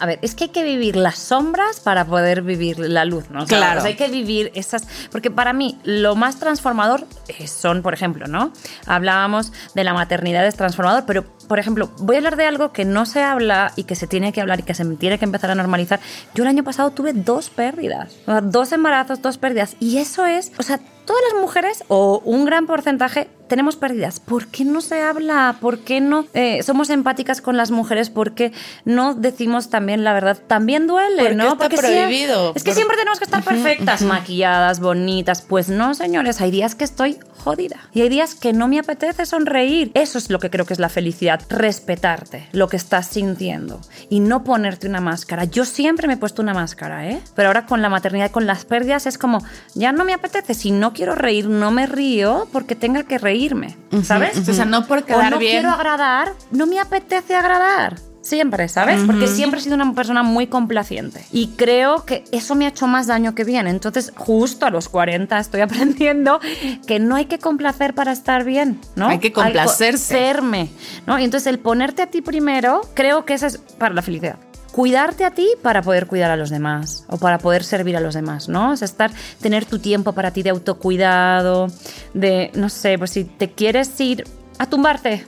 [0.00, 3.42] A ver, es que hay que vivir las sombras para poder vivir la luz, ¿no?
[3.42, 3.78] O sea, Claro.
[3.78, 4.86] o sea, hay que vivir esas.
[5.10, 8.52] Porque para mí, lo más transformador eh, son, por ejemplo, ¿no?
[8.86, 12.84] Hablábamos de la maternidad es transformador, pero, por ejemplo, voy a hablar de algo que
[12.84, 15.50] no se habla y que se tiene que hablar y que se tiene que empezar
[15.50, 16.00] a normalizar.
[16.34, 19.76] Yo el año pasado tuve dos pérdidas, o sea, dos embarazos, dos pérdidas.
[19.80, 24.20] Y eso es, o sea, todas las mujeres, o un gran porcentaje, tenemos pérdidas.
[24.20, 25.56] ¿Por qué no se habla?
[25.60, 28.08] ¿Por qué no eh, somos empáticas con las mujeres?
[28.08, 28.52] ¿Por qué
[28.86, 30.38] no decimos también la verdad?
[30.46, 31.52] También duele, Porque ¿no?
[31.52, 32.52] está prohibido.
[32.54, 35.42] es que Por- siempre tenemos que estar perfectas, maquilladas, bonitas.
[35.42, 37.80] Pues no, señores, hay días que estoy jodida.
[37.92, 39.90] Y hay días que no me apetece sonreír.
[39.92, 41.33] Eso es lo que creo que es la felicidad.
[41.48, 45.44] Respetarte lo que estás sintiendo y no ponerte una máscara.
[45.44, 47.20] Yo siempre me he puesto una máscara, ¿eh?
[47.34, 50.54] Pero ahora con la maternidad y con las pérdidas es como, ya no me apetece.
[50.54, 54.48] Si no quiero reír, no me río porque tenga que reírme, ¿sabes?
[54.48, 55.52] O sea, no por o quedar no bien.
[55.52, 57.96] quiero agradar, no me apetece agradar.
[58.24, 59.02] Siempre, ¿sabes?
[59.04, 61.26] Porque siempre he sido una persona muy complaciente.
[61.30, 63.66] Y creo que eso me ha hecho más daño que bien.
[63.66, 66.40] Entonces, justo a los 40 estoy aprendiendo
[66.86, 69.08] que no hay que complacer para estar bien, ¿no?
[69.08, 70.14] Hay que complacerse.
[70.14, 70.70] serme,
[71.06, 71.18] ¿no?
[71.18, 74.38] Y entonces el ponerte a ti primero, creo que eso es para la felicidad.
[74.72, 78.14] Cuidarte a ti para poder cuidar a los demás o para poder servir a los
[78.14, 78.70] demás, ¿no?
[78.70, 79.10] O sea, estar,
[79.42, 81.68] tener tu tiempo para ti de autocuidado,
[82.14, 84.24] de, no sé, pues si te quieres ir
[84.58, 85.26] a tumbarte,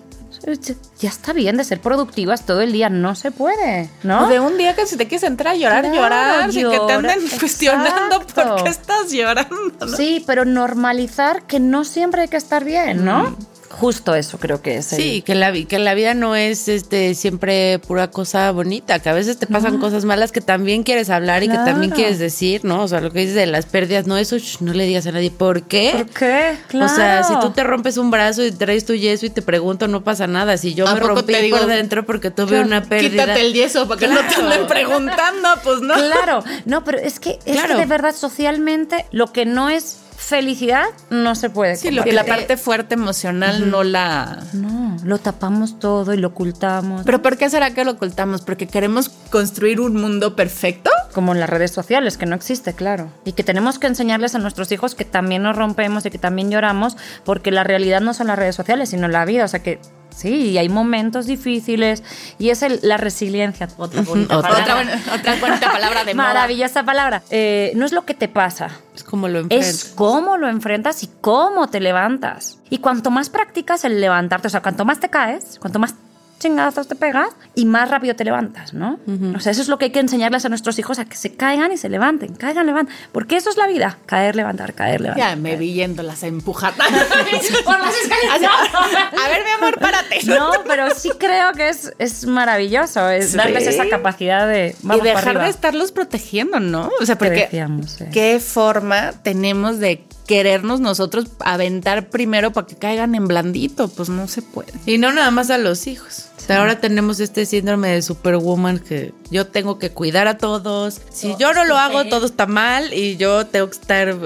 [1.00, 4.24] ya está bien de ser productivas todo el día, no se puede, ¿no?
[4.24, 6.78] O de un día que si te quieres entrar a llorar, Claro, llorar, sin que
[6.78, 8.54] te llora- anden cuestionando Exacto.
[8.56, 9.56] por qué estás llorando.
[9.80, 9.88] ¿no?
[9.96, 13.36] Sí, pero normalizar que no siempre hay que estar bien, ¿no?
[13.68, 14.92] Justo eso creo que es.
[14.92, 19.08] el- Sí, que la, que la vida no es este siempre pura cosa bonita, que
[19.08, 22.64] a veces te pasan cosas malas que también quieres hablar y que también quieres decir,
[22.64, 22.82] ¿no?
[22.82, 25.30] O sea, lo que dices de las pérdidas, no, eso no le digas a nadie.
[25.30, 25.90] ¿Por qué?
[25.92, 26.56] ¿Por qué?
[26.68, 26.92] Claro.
[26.92, 29.88] O sea, si tú te rompes un brazo y traes tu yeso y te pregunto,
[29.88, 30.56] no pasa nada.
[30.56, 33.24] Si yo ¿A me rompí te digo, por dentro porque tuve una pérdida.
[33.24, 35.94] Quítate el yeso para que no te anden preguntando, pues no.
[35.94, 37.74] Claro, no, pero es que, es Claro.
[37.74, 41.76] que de verdad socialmente lo que no es felicidad no se puede.
[41.76, 44.42] Sí, lo que la parte fuerte emocional no la...
[44.52, 47.02] No, lo tapamos todo y lo ocultamos.
[47.04, 48.42] ¿Pero por qué será que lo ocultamos?
[48.42, 50.90] ¿Porque queremos construir un mundo perfecto?
[51.16, 53.10] como en las redes sociales, que no existe, claro.
[53.24, 56.50] Y que tenemos que enseñarles a nuestros hijos que también nos rompemos y que también
[56.50, 59.46] lloramos, porque la realidad no son las redes sociales, sino la vida.
[59.46, 59.80] O sea que
[60.16, 62.02] sí, y hay momentos difíciles
[62.38, 63.68] y es el- la resiliencia.
[63.76, 64.62] Otra bonita Otra- palabra.
[64.64, 66.28] Otra, buena- otra bonita palabra de moda.
[66.28, 67.22] Maravillosa palabra.
[67.30, 69.68] Eh, no es lo que te pasa, Es como lo enfrentas.
[69.68, 72.58] es cómo lo enfrentas y cómo te levantas.
[72.70, 75.94] Y cuanto más practicas el levantarte, o sea, cuanto más te caes, cuanto más
[76.38, 78.98] chingazos te pegas y más rápido te levantas, ¿no?
[79.34, 81.34] O sea, eso es lo que hay que enseñarles a nuestros hijos, a que se
[81.34, 82.94] caigan y se levanten, caigan, levanten.
[83.12, 85.30] Porque eso es la vida, caer, levantar, caer, levantar.
[85.30, 86.74] Ya me vi yéndolas a empujar.
[87.64, 88.52] Por las escaleras.
[89.24, 90.20] A ver, mi amor, párate.
[90.26, 93.36] No, pero sí creo que es, es maravilloso, es Sí.
[93.36, 94.76] darles esa capacidad de...
[94.82, 96.90] y Vamos dejar de estarlos protegiendo, ¿no?
[97.00, 98.10] O sea, Que porque decíamos, eh.
[98.12, 103.88] ¿qué forma tenemos de querernos nosotros aventar primero para que caigan en blandito?
[103.88, 104.72] Pues no se puede.
[104.86, 106.25] Y no nada más a los hijos.
[106.46, 111.00] Sea, ahora tenemos este síndrome de superwoman que yo tengo que cuidar a todos.
[111.10, 114.16] Si yo no lo hago, todo está mal y yo tengo que estar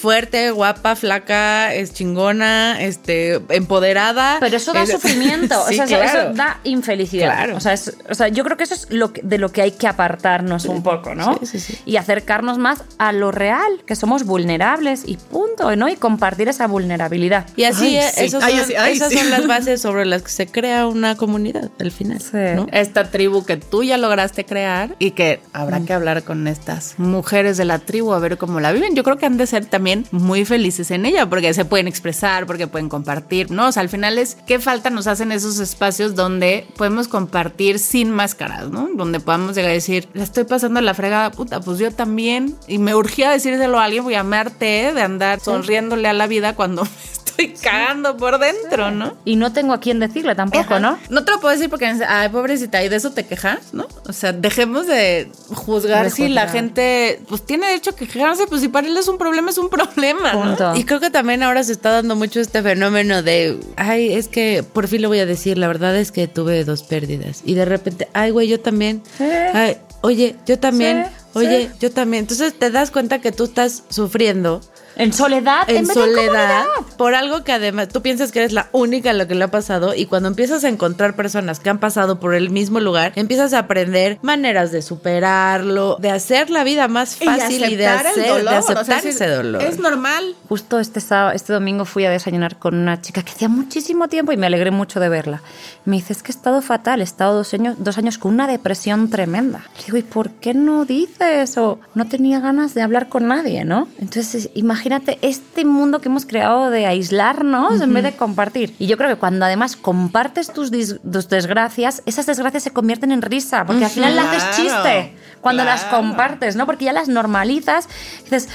[0.00, 4.36] fuerte, guapa, flaca, es chingona, este, empoderada.
[4.40, 6.20] Pero eso da Es- sufrimiento, Sí, o sea, eso- claro.
[6.30, 7.34] eso da infelicidad.
[7.34, 7.56] Claro.
[7.56, 9.62] O, sea, es- o sea, yo creo que eso es lo que- de lo que
[9.62, 11.38] hay que apartarnos un poco, ¿no?
[11.40, 11.78] Sí, sí, sí.
[11.84, 15.88] Y acercarnos más a lo real, que somos vulnerables y punto, ¿no?
[15.88, 17.46] Y compartir esa vulnerabilidad.
[17.56, 18.24] Y así, Ay, eh, sí.
[18.26, 19.18] esos Ay, son- así- ay, esas sí.
[19.18, 22.20] son las bases sobre las que se crea una comunidad al final.
[22.20, 22.36] Sí.
[22.54, 22.66] ¿no?
[22.72, 27.56] Esta tribu que tú ya lograste crear y que habrá que hablar con estas mujeres
[27.56, 28.94] de la tribu a ver cómo la viven.
[28.94, 32.46] Yo creo que han de ser también muy felices en ella porque se pueden expresar,
[32.46, 33.68] porque pueden compartir, ¿no?
[33.68, 38.10] O sea, al final es qué falta nos hacen esos espacios donde podemos compartir sin
[38.10, 38.88] máscaras, ¿no?
[38.94, 42.56] Donde podamos llegar a decir, la estoy pasando la fregada, puta, pues yo también.
[42.66, 46.54] Y me urgía decírselo a alguien, voy a amarte de andar sonriéndole a la vida
[46.54, 49.16] cuando me estoy cagando por dentro, ¿no?
[49.24, 50.80] Y no tengo a quién decirle tampoco, Ajá.
[50.80, 50.98] ¿no?
[51.08, 53.86] No te lo puedo decir porque, ay, pobrecita, y de eso te quejas, ¿no?
[54.06, 58.60] O sea, dejemos de juzgar De si la gente, pues tiene derecho a quejarse, pues
[58.60, 60.32] si para él es un problema, es un problema, ¿no?
[60.32, 60.74] Punto.
[60.76, 64.62] Y creo que también ahora se está dando mucho este fenómeno de, ay, es que
[64.62, 67.42] por fin lo voy a decir, la verdad es que tuve dos pérdidas.
[67.44, 69.02] Y de repente, ay, güey, yo también.
[69.18, 71.04] Ay, oye, yo también.
[71.06, 72.22] Sí, Oye, yo también.
[72.24, 74.60] Entonces te das cuenta que tú estás sufriendo
[74.96, 76.64] En soledad, en vez de soledad
[76.96, 79.50] por algo que además tú piensas que eres la única a la que le ha
[79.50, 83.52] pasado y cuando empiezas a encontrar personas que han pasado por el mismo lugar, empiezas
[83.52, 88.20] a aprender maneras de superarlo, de hacer la vida más fácil y, de, aceptar el
[88.20, 89.62] hacer, dolor, de o sea, aceptar es ese dolor.
[89.62, 90.34] Es normal.
[90.48, 94.32] Justo este sábado, este domingo fui a desayunar con una chica que hacía muchísimo tiempo
[94.32, 95.42] y me alegré mucho de verla.
[95.84, 98.48] Me dice, es que he estado fatal, he estado dos años, dos años con una
[98.48, 99.64] depresión tremenda.
[99.78, 101.27] Le digo, ¿y por qué no dices?
[101.56, 103.88] O no tenía ganas de hablar con nadie, ¿no?
[103.98, 108.74] Entonces, imagínate este mundo que hemos creado de aislarnos en vez de compartir.
[108.78, 113.22] Y yo creo que cuando además compartes tus, tus desgracias, esas desgracias se convierten en
[113.22, 116.66] risa, porque al final las haces chiste cuando las compartes, ¿no?
[116.66, 117.88] Porque ya las normalizas
[118.20, 118.48] y dices,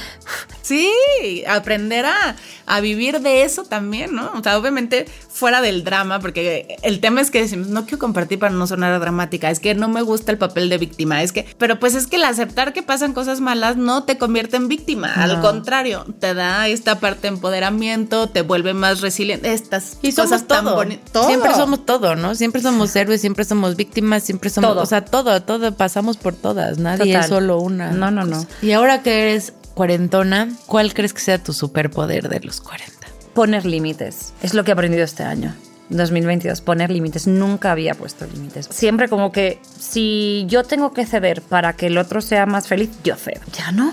[0.63, 2.35] Sí, aprender a,
[2.65, 4.31] a vivir de eso también, ¿no?
[4.33, 8.39] O sea, obviamente fuera del drama, porque el tema es que decimos, no quiero compartir
[8.39, 11.45] para no sonar dramática, es que no me gusta el papel de víctima, es que,
[11.57, 15.13] pero pues es que el aceptar que pasan cosas malas no te convierte en víctima,
[15.13, 20.31] al contrario, te da esta parte de empoderamiento, te vuelve más resiliente, estas Y somos
[20.31, 20.75] cosas tan todo.
[20.75, 21.27] bonitas.
[21.27, 22.35] Siempre somos todo, ¿no?
[22.35, 24.71] Siempre somos héroes, siempre somos víctimas, siempre somos.
[24.71, 24.81] Todo.
[24.81, 26.77] O sea, todo, todo, pasamos por todas.
[26.77, 27.21] Nadie Total.
[27.23, 27.91] es solo una.
[27.91, 28.45] No, no, no.
[28.61, 32.93] Y ahora que eres cuarentona, ¿cuál crees que sea tu superpoder de los 40?
[33.33, 34.33] poner límites.
[34.41, 35.53] Es lo que he aprendido este año.
[35.89, 37.27] 2022, poner límites.
[37.27, 38.67] Nunca había puesto límites.
[38.71, 42.89] Siempre como que si yo tengo que ceder para que el otro sea más feliz,
[43.03, 43.41] yo cedo.
[43.57, 43.91] Ya no.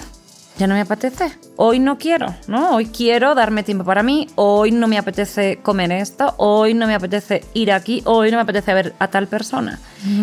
[0.60, 1.32] Ya no me apetece.
[1.56, 2.76] Hoy no quiero, ¿no?
[2.76, 4.28] Hoy quiero darme tiempo para mí.
[4.34, 6.34] Hoy no me apetece comer esto.
[6.36, 8.02] Hoy no me apetece ir aquí.
[8.04, 9.78] Hoy no me apetece ver a tal persona.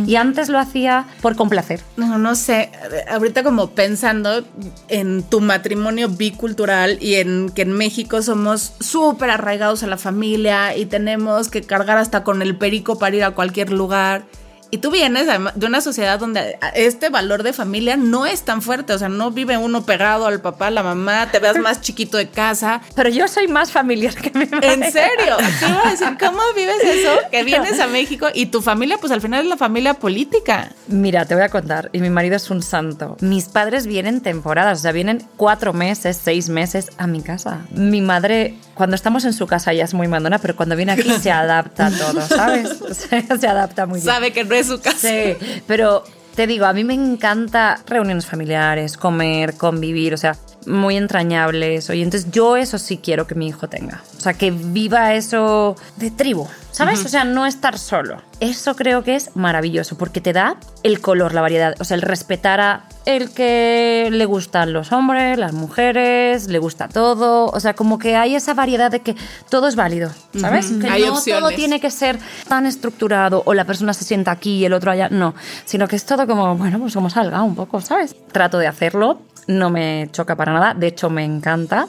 [0.06, 1.82] Y antes lo hacía por complacer.
[1.96, 2.70] No, no sé.
[3.10, 4.46] Ahorita como pensando
[4.90, 10.78] en tu matrimonio bicultural y en que en México somos súper arraigados a la familia
[10.78, 14.26] y tenemos que cargar hasta con el perico para ir a cualquier lugar.
[14.70, 18.94] Y tú vienes de una sociedad donde este valor de familia no es tan fuerte,
[18.94, 22.18] o sea, no vive uno pegado al papá, a la mamá, te ves más chiquito
[22.18, 22.82] de casa.
[22.96, 24.74] Pero yo soy más familiar que mi madre.
[24.74, 27.12] En serio, te iba a decir, ¿cómo vives eso?
[27.32, 30.72] Que vienes a México y tu familia, pues al final es la familia política.
[30.88, 33.18] Mira, te voy a contar, y mi marido es un santo.
[33.22, 37.62] Mis padres vienen temporadas, o sea, vienen cuatro meses, seis meses a mi casa.
[37.72, 41.12] Mi madre, cuando estamos en su casa, ya es muy mandona, pero cuando viene aquí
[41.20, 42.78] se adapta a todo, ¿sabes?
[42.90, 44.06] O sea, se adapta muy bien.
[44.06, 45.10] Sabe que no es su casa.
[45.10, 46.04] Sí, pero
[46.36, 50.38] te digo, a mí me encanta reuniones familiares, comer, convivir, o sea,
[50.68, 51.90] muy entrañables.
[51.90, 54.04] Oye, entonces yo eso sí quiero que mi hijo tenga.
[54.18, 57.04] O sea, que viva eso de tribu, ¿sabes?
[57.06, 58.22] O sea, no estar solo.
[58.40, 61.74] Eso creo que es maravilloso porque te da el color, la variedad.
[61.80, 66.88] O sea, el respetar a el que le gustan los hombres, las mujeres, le gusta
[66.90, 67.46] todo.
[67.48, 69.16] O sea, como que hay esa variedad de que
[69.50, 70.68] todo es válido, ¿sabes?
[70.82, 71.56] Que Hay no todo opciones.
[71.56, 75.08] tiene que ser tan estructurado o la persona se sienta aquí y el otro allá.
[75.10, 75.34] No,
[75.66, 78.16] sino que es todo como, bueno, pues como salga un poco, ¿sabes?
[78.32, 81.88] Trato de hacerlo, no me choca para nada, de hecho me encanta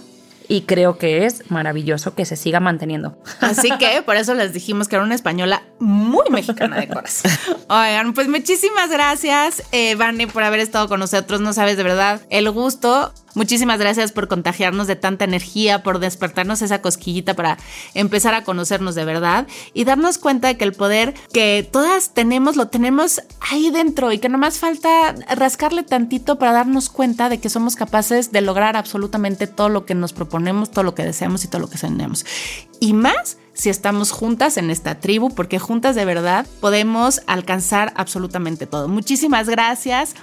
[0.49, 3.17] y creo que es maravilloso que se siga manteniendo.
[3.41, 7.31] Así que por eso les dijimos que era una española muy mexicana de corazón.
[7.69, 11.41] Oigan, pues muchísimas gracias, eh, Vane, por haber estado con nosotros.
[11.41, 13.13] No sabes de verdad el gusto.
[13.39, 17.57] Muchísimas gracias por contagiarnos de tanta energía, por despertarnos esa cosquillita para
[17.95, 22.57] empezar a conocernos de verdad y darnos cuenta de que el poder que todas tenemos
[22.57, 27.49] lo tenemos ahí dentro y que nomás falta rascarle tantito para darnos cuenta de que
[27.49, 31.49] somos capaces de lograr absolutamente todo lo que nos proponemos, todo lo que deseamos y
[31.49, 32.27] todo lo que soñamos.
[32.81, 38.69] Y más si estamos juntas en esta tribu, porque juntas de verdad podemos alcanzar absolutamente
[38.69, 38.87] todo.
[38.87, 40.15] Muchísimas gracias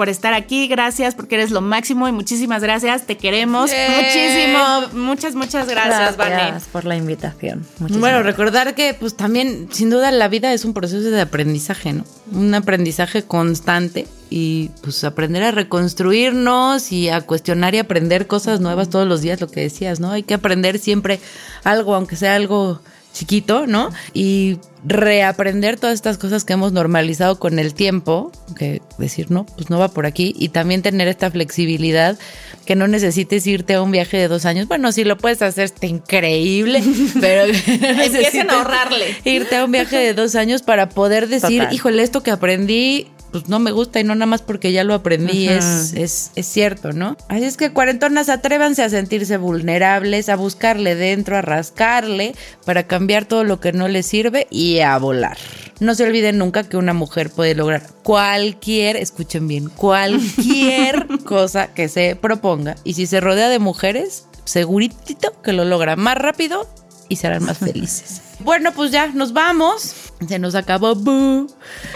[0.00, 4.58] por estar aquí, gracias porque eres lo máximo y muchísimas gracias, te queremos muchísimo.
[4.94, 7.66] Muchas, muchas gracias, Gracias por la invitación.
[7.80, 11.92] Muchísimas Bueno, recordar que pues también, sin duda, la vida es un proceso de aprendizaje,
[11.92, 12.06] ¿no?
[12.32, 18.88] Un aprendizaje constante y pues aprender a reconstruirnos y a cuestionar y aprender cosas nuevas
[18.88, 20.12] todos los días, lo que decías, ¿no?
[20.12, 21.20] Hay que aprender siempre
[21.62, 22.80] algo, aunque sea algo
[23.12, 23.90] chiquito, ¿no?
[24.14, 29.68] Y reaprender todas estas cosas que hemos normalizado con el tiempo, que decir, no, pues
[29.68, 32.18] no va por aquí, y también tener esta flexibilidad
[32.64, 34.68] que no necesites irte a un viaje de dos años.
[34.68, 36.82] Bueno, si lo puedes hacer, está increíble,
[37.20, 39.16] pero Empiecen a ahorrarle.
[39.24, 41.74] irte a un viaje de dos años para poder decir, Total.
[41.74, 44.94] híjole, esto que aprendí, pues no me gusta y no nada más porque ya lo
[44.94, 47.16] aprendí, es, es, es cierto, ¿no?
[47.28, 53.24] Así es que cuarentonas, atrévanse a sentirse vulnerables, a buscarle dentro, a rascarle para cambiar
[53.24, 55.38] todo lo que no les sirve y a volar.
[55.80, 61.88] No se olviden nunca que una mujer puede lograr cualquier, escuchen bien, cualquier cosa que
[61.88, 62.76] se proponga.
[62.84, 66.68] Y si se rodea de mujeres, seguritito que lo logra más rápido
[67.08, 68.22] y serán más felices.
[68.42, 70.09] Bueno, pues ya nos vamos.
[70.28, 70.94] Se nos acabó.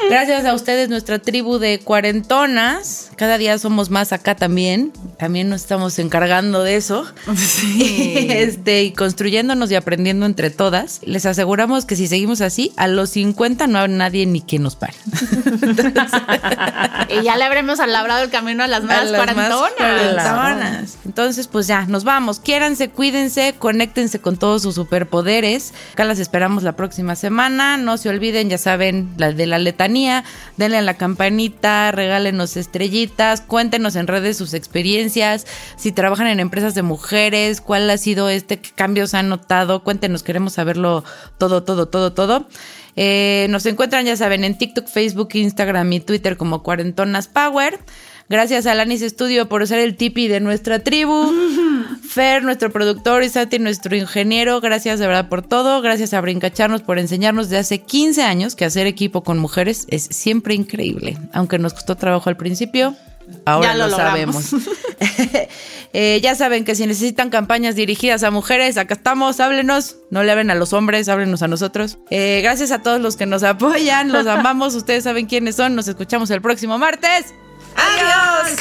[0.09, 3.11] Gracias a ustedes, nuestra tribu de cuarentonas.
[3.16, 4.93] Cada día somos más acá también.
[5.18, 7.05] También nos estamos encargando de eso.
[8.35, 11.01] Este, y construyéndonos y aprendiendo entre todas.
[11.05, 14.77] Les aseguramos que si seguimos así, a los 50 no habrá nadie ni que nos
[14.77, 14.95] pare.
[17.09, 19.75] Y ya le habremos labrado el camino a las más A las más cuarentonas.
[19.77, 20.97] cuarentonas.
[21.05, 22.41] Entonces, pues ya, nos vamos.
[22.41, 25.75] Quiéranse, cuídense, conéctense con todos sus superpoderes.
[25.93, 27.77] Acá las esperamos la próxima semana.
[27.77, 30.25] No se olviden, ya saben, la de la letanía.
[30.57, 35.47] Denle a la campanita, regálenos estrellitas, cuéntenos en redes sus experiencias.
[35.77, 39.85] Si trabajan en empresas de mujeres, cuál ha sido este, qué cambios han notado.
[39.85, 41.05] Cuéntenos, queremos saberlo
[41.39, 42.49] todo, todo, todo, todo.
[42.97, 47.79] Eh, nos encuentran, ya saben, en TikTok, Facebook, Instagram y Twitter como Cuarentonas Power.
[48.35, 51.32] Gracias a Lanis Studio por ser el tipi de nuestra tribu.
[52.09, 54.61] Fer, nuestro productor, y Sati, nuestro ingeniero.
[54.61, 55.80] Gracias de verdad por todo.
[55.80, 60.09] Gracias a Brincacharnos por enseñarnos de hace 15 años que hacer equipo con mujeres es
[60.11, 61.16] siempre increíble.
[61.32, 62.97] Aunque nos costó trabajo al principio,
[63.45, 64.51] ahora Ya lo sabemos.
[65.97, 69.95] Eh, ya saben que si necesitan campañas dirigidas a mujeres, acá estamos, háblenos.
[70.11, 71.99] No le hablen a los hombres, háblenos a nosotros.
[72.11, 74.74] Eh, gracias a todos los que nos apoyan, los amamos.
[74.74, 75.76] Ustedes saben quiénes son.
[75.76, 77.26] Nos escuchamos el próximo martes.
[77.77, 78.57] ¡Adiós!